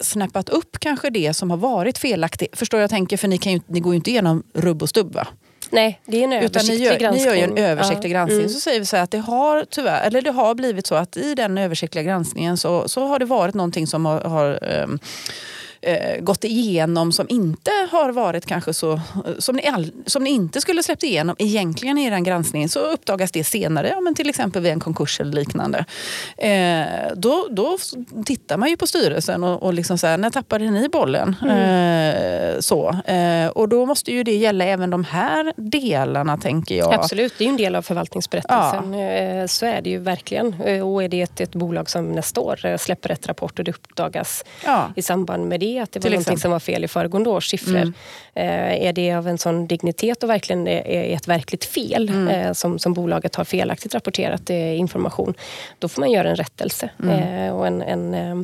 [0.03, 2.59] snappat upp kanske det som har varit felaktigt.
[2.59, 3.17] Förstår jag tänker?
[3.17, 5.27] För ni, kan ju, ni går ju inte igenom rubb och stubb va?
[5.71, 7.25] Nej, det är en översiktlig ni gör, granskning.
[7.25, 8.15] Ni gör ju en översiktlig ja.
[8.15, 8.41] granskning.
[8.41, 8.51] Mm.
[8.51, 11.35] Så säger vi så att det har tyvärr, eller det har blivit så att i
[11.35, 14.99] den översiktliga granskningen så, så har det varit någonting som har, har um,
[15.85, 19.01] eh, gått igenom som inte har varit kanske så...
[19.39, 23.33] Som ni, all, som ni inte skulle släppt igenom egentligen i er granskning så uppdagas
[23.33, 25.85] det senare, ja, men till exempel vid en konkurs eller liknande.
[26.37, 26.85] Eh,
[27.17, 27.79] då, då
[28.27, 31.37] tittar man ju på styrelsen och, och liksom så här, när tappade ni bollen?
[31.43, 32.55] Mm.
[32.55, 32.89] Eh, så.
[33.05, 36.95] Eh, och då måste ju det gälla även de här delarna tänker jag.
[36.95, 38.95] Absolut, det är ju en del av förvaltningsberättelsen.
[38.95, 39.11] Ja.
[39.11, 40.55] Eh, så är det ju verkligen.
[40.65, 43.71] Eh, och är det ett, ett bolag som nästa år släpper ett rapport och det
[43.71, 44.89] uppdagas ja.
[44.97, 47.77] i samband med det att det var någonting som var fel i föregående års siffror.
[47.77, 47.95] Mm.
[48.35, 52.29] Eh, är det av en sån dignitet och verkligen är ett verkligt fel mm.
[52.29, 55.35] eh, som, som bolaget har felaktigt rapporterat eh, information,
[55.79, 57.15] då får man göra en rättelse mm.
[57.25, 58.37] Eh, och en, en eh,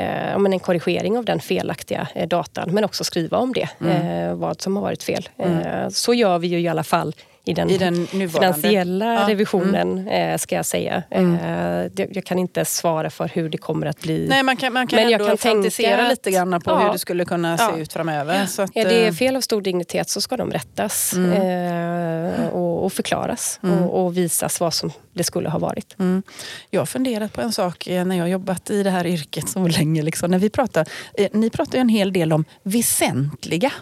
[0.00, 4.38] eh, en korrigering av den felaktiga datan men också skriva om det, mm.
[4.38, 5.28] vad som har varit fel.
[5.38, 5.90] Mm.
[5.90, 7.14] så gör vi ju i alla fall
[7.46, 9.28] i den, I den finansiella ja.
[9.28, 10.32] revisionen, mm.
[10.32, 11.02] Eh, ska jag säga.
[11.10, 11.34] Mm.
[11.34, 14.26] Eh, jag kan inte svara för hur det kommer att bli.
[14.28, 16.78] Nej, man kan, man kan men jag kan fantisera tänka lite grann på ja.
[16.78, 18.46] hur det skulle kunna se ut framöver.
[18.46, 22.48] Så att, är det eh, fel av stor dignitet så ska de rättas mm.
[22.48, 23.78] och, och, förklaras mm.
[23.78, 25.96] och, och, visas vad som det skulle ha varit.
[25.98, 26.22] Mm.
[26.70, 30.02] Jag har funderat på en sak när jag jobbat i det här yrket så länge.
[30.02, 30.86] Liksom, när vi pratar,
[31.32, 33.72] ni pratar en hel del om väsentliga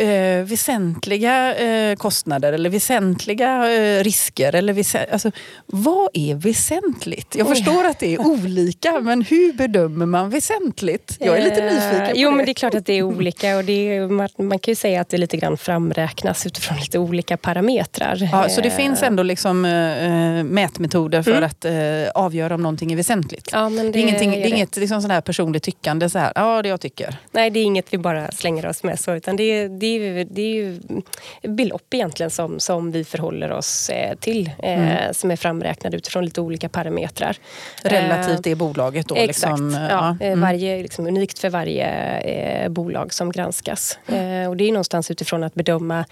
[0.00, 4.54] eh, väsentliga eh, kostnader eller väsentliga eh, risker.
[4.54, 5.30] Eller väsent alltså,
[5.66, 7.34] vad är väsentligt?
[7.36, 11.16] Jag förstår att det är olika, men hur bedömer man väsentligt?
[11.20, 12.36] Jag är lite nyfiken på Jo, det.
[12.36, 13.56] men det är klart att det är olika.
[13.56, 16.98] Och det är, man, man, kan ju säga att det lite grann framräknas utifrån lite
[16.98, 18.28] olika parametrar.
[18.32, 18.76] Ja, så det eh.
[18.76, 21.44] finns ändå liksom, äh, mätmetoder för mm.
[21.44, 21.66] att
[22.14, 23.48] avgöra om någonting är väsentligt?
[23.52, 26.32] Ja, men det, det är, är det inget liksom sån här personligt tyckande, så här,
[26.34, 27.16] ja det jag tycker.
[27.30, 30.42] Nej, det är inget vi bara slänger oss med så, utan det, det ju, det
[30.42, 30.80] är ju
[31.42, 34.50] belopp egentligen som, som vi förhåller oss eh, till.
[34.62, 35.14] Eh, mm.
[35.14, 37.36] Som är framräknade utifrån lite olika parametrar.
[37.82, 39.14] Relativt det bolaget då?
[39.14, 39.50] Exakt.
[39.50, 40.40] Liksom, ja, mm.
[40.40, 43.98] varje, liksom, unikt för varje eh, bolag som granskas.
[44.06, 46.04] Eh, och det är någonstans utifrån att bedöma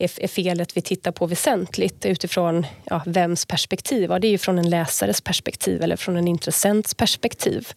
[0.00, 4.10] är felet vi tittar på väsentligt utifrån ja, vems perspektiv?
[4.10, 7.68] Ja, det är ju från en läsares perspektiv eller från en intressents perspektiv.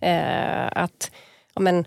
[0.00, 1.10] Eh, att
[1.54, 1.84] ja, men,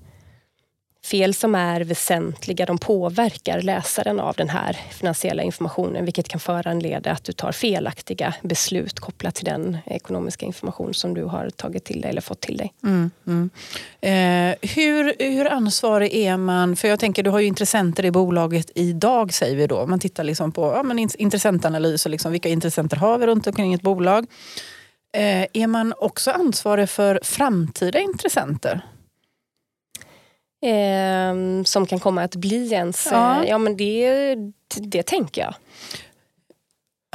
[1.06, 7.12] fel som är väsentliga, de påverkar läsaren av den här finansiella informationen, vilket kan föranleda
[7.12, 12.02] att du tar felaktiga beslut kopplat till den ekonomiska information som du har tagit till
[12.02, 12.74] dig eller fått till dig.
[12.84, 13.50] Mm, mm.
[14.02, 16.76] Eh, hur, hur ansvarig är man?
[16.76, 19.86] För jag tänker, du har ju intressenter i bolaget idag, säger vi då.
[19.86, 23.74] Man tittar liksom på ja, men intressentanalys och liksom, vilka intressenter har vi runt omkring
[23.74, 24.26] ett bolag.
[25.18, 28.82] Eh, är man också ansvarig för framtida intressenter?
[30.64, 33.08] Eh, som kan komma att bli ens...
[33.12, 34.36] Ja, eh, ja men det,
[34.82, 35.56] det tänker jag.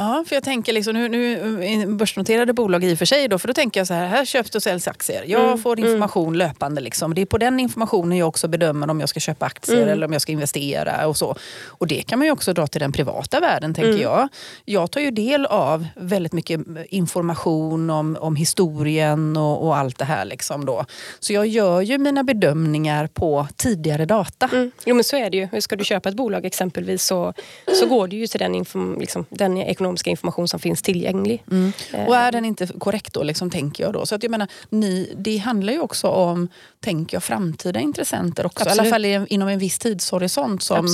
[0.00, 3.48] Ja, för jag tänker liksom, nu, nu börsnoterade bolag i och för sig, då, för
[3.48, 5.24] då tänker jag så här, här köps och säljs aktier.
[5.26, 5.90] Jag mm, får mm.
[5.90, 6.38] information mm.
[6.38, 6.80] löpande.
[6.80, 7.14] Liksom.
[7.14, 9.88] Det är på den informationen jag också bedömer om jag ska köpa aktier mm.
[9.88, 11.06] eller om jag ska investera.
[11.06, 11.36] och så.
[11.66, 14.02] Och det kan man ju också dra till den privata världen, tänker mm.
[14.02, 14.28] jag.
[14.64, 20.04] Jag tar ju del av väldigt mycket information om, om historien och, och allt det
[20.04, 20.24] här.
[20.24, 20.84] Liksom då.
[21.20, 24.48] Så jag gör ju mina bedömningar på tidigare data.
[24.52, 24.70] Mm.
[24.84, 25.60] Jo men så är det ju.
[25.60, 27.34] Ska du köpa ett bolag exempelvis så,
[27.80, 31.44] så går det ju till den, inform, liksom, den ekonomiska ekonomiska information som finns tillgänglig.
[31.50, 31.72] Mm.
[32.06, 34.06] Och är den inte korrekt då, liksom, tänker jag då.
[34.06, 36.48] Så att jag menar, ni, det handlar ju också om,
[36.80, 38.64] tänker jag, framtida intressenter också.
[38.64, 38.76] Absolut.
[38.76, 40.88] I alla fall inom en viss tidshorisont som,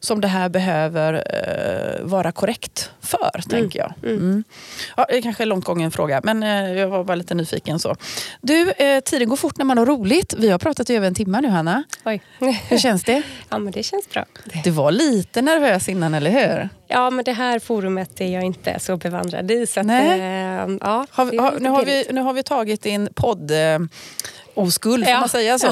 [0.00, 3.48] som det här behöver uh, vara korrekt för, mm.
[3.48, 3.92] tänker jag.
[4.02, 4.16] Mm.
[4.18, 4.44] mm.
[4.96, 7.78] Ja, det kanske är långt gången fråga, men uh, jag var bara lite nyfiken.
[7.78, 7.96] så.
[8.40, 10.34] Du, uh, tiden går fort när man har roligt.
[10.38, 11.84] Vi har pratat i över en timme nu, Hanna.
[12.04, 12.22] Oj.
[12.68, 13.22] Hur känns det?
[13.48, 14.24] ja, men det känns bra.
[14.64, 16.79] Du var lite nervös innan, eller hur?
[16.90, 19.66] Ja, men det här forumet är jag inte så bevandrad i.
[19.66, 20.20] Så att, Nej.
[20.20, 23.78] Äh, ja, har, har, nu, har vi, nu har vi tagit din podd eh,
[24.54, 25.20] oskuld, får ja.
[25.20, 25.66] man säga så?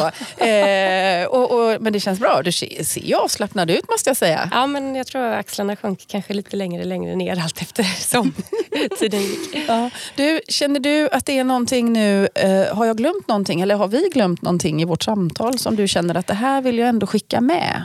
[0.45, 2.43] eh, och, och, men det känns bra.
[2.43, 4.49] Du ser ju avslappnad ut måste jag säga.
[4.53, 8.35] Ja, men jag tror att axlarna sjönk kanske lite längre längre ner allt eftersom
[8.99, 9.65] tiden gick.
[9.69, 9.91] Ja.
[10.17, 13.89] Du, känner du att det är någonting nu, eh, har jag glömt någonting eller har
[13.89, 17.07] vi glömt någonting i vårt samtal som du känner att det här vill jag ändå
[17.07, 17.85] skicka med?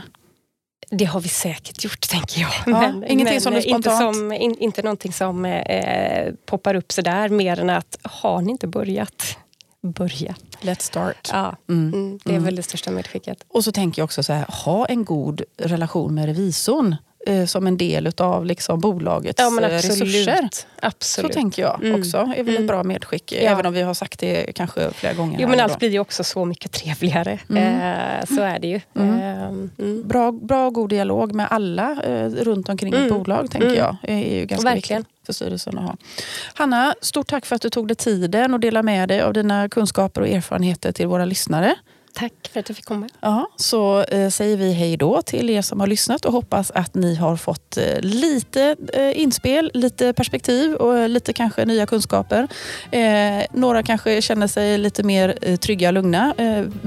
[0.98, 2.50] Det har vi säkert gjort, tänker jag.
[2.66, 3.86] Ja, men, ingenting men, som du spontant...
[3.86, 8.50] Inte, som, in, inte någonting som eh, poppar upp sådär, mer än att har ni
[8.50, 9.38] inte börjat?
[9.82, 10.34] Börja.
[10.60, 11.28] Let's start.
[11.32, 11.94] Ja, mm.
[11.94, 12.44] Mm, det är mm.
[12.44, 13.44] väl det största medskicket.
[13.48, 16.96] Och så tänker jag också så här, ha en god relation med revisorn
[17.26, 20.48] eh, som en del av liksom, bolagets ja, men eh, resurser.
[20.82, 21.32] Absolut.
[21.32, 22.00] Så tänker jag mm.
[22.00, 22.16] också.
[22.16, 22.66] är väl ett mm.
[22.66, 23.32] bra medskick.
[23.32, 23.38] Ja.
[23.38, 25.38] Även om vi har sagt det kanske flera gånger.
[25.40, 27.38] Jo, men allt blir ju också så mycket trevligare.
[27.50, 28.20] Mm.
[28.20, 28.80] Eh, så är det ju.
[28.94, 29.70] Mm.
[29.78, 33.96] Eh, bra, bra god dialog med alla eh, runt omkring ett bolag tänker jag.
[34.02, 35.02] är ju ganska Verkligen.
[35.02, 35.96] viktigt för styrelsen att ha.
[36.54, 39.68] Hanna, stort tack för att du tog dig tiden och delade med dig av dina
[39.68, 41.74] kunskaper och erfarenheter till våra lyssnare.
[42.14, 43.08] Tack för att du fick komma.
[43.20, 46.94] Ja, så eh, säger vi hej då till er som har lyssnat och hoppas att
[46.94, 52.48] ni har fått eh, lite eh, inspel, lite perspektiv och eh, lite kanske nya kunskaper.
[52.90, 56.34] Eh, några kanske känner sig lite mer eh, trygga och lugna.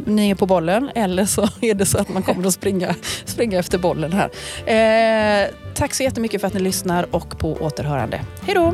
[0.06, 2.96] ni är på bollen eller så är det så att man kommer att springa,
[3.26, 5.52] springa efter bollen här.
[5.74, 8.22] tack så jättemycket för att ni lyssnar och på återhörande.
[8.42, 8.74] Hej då!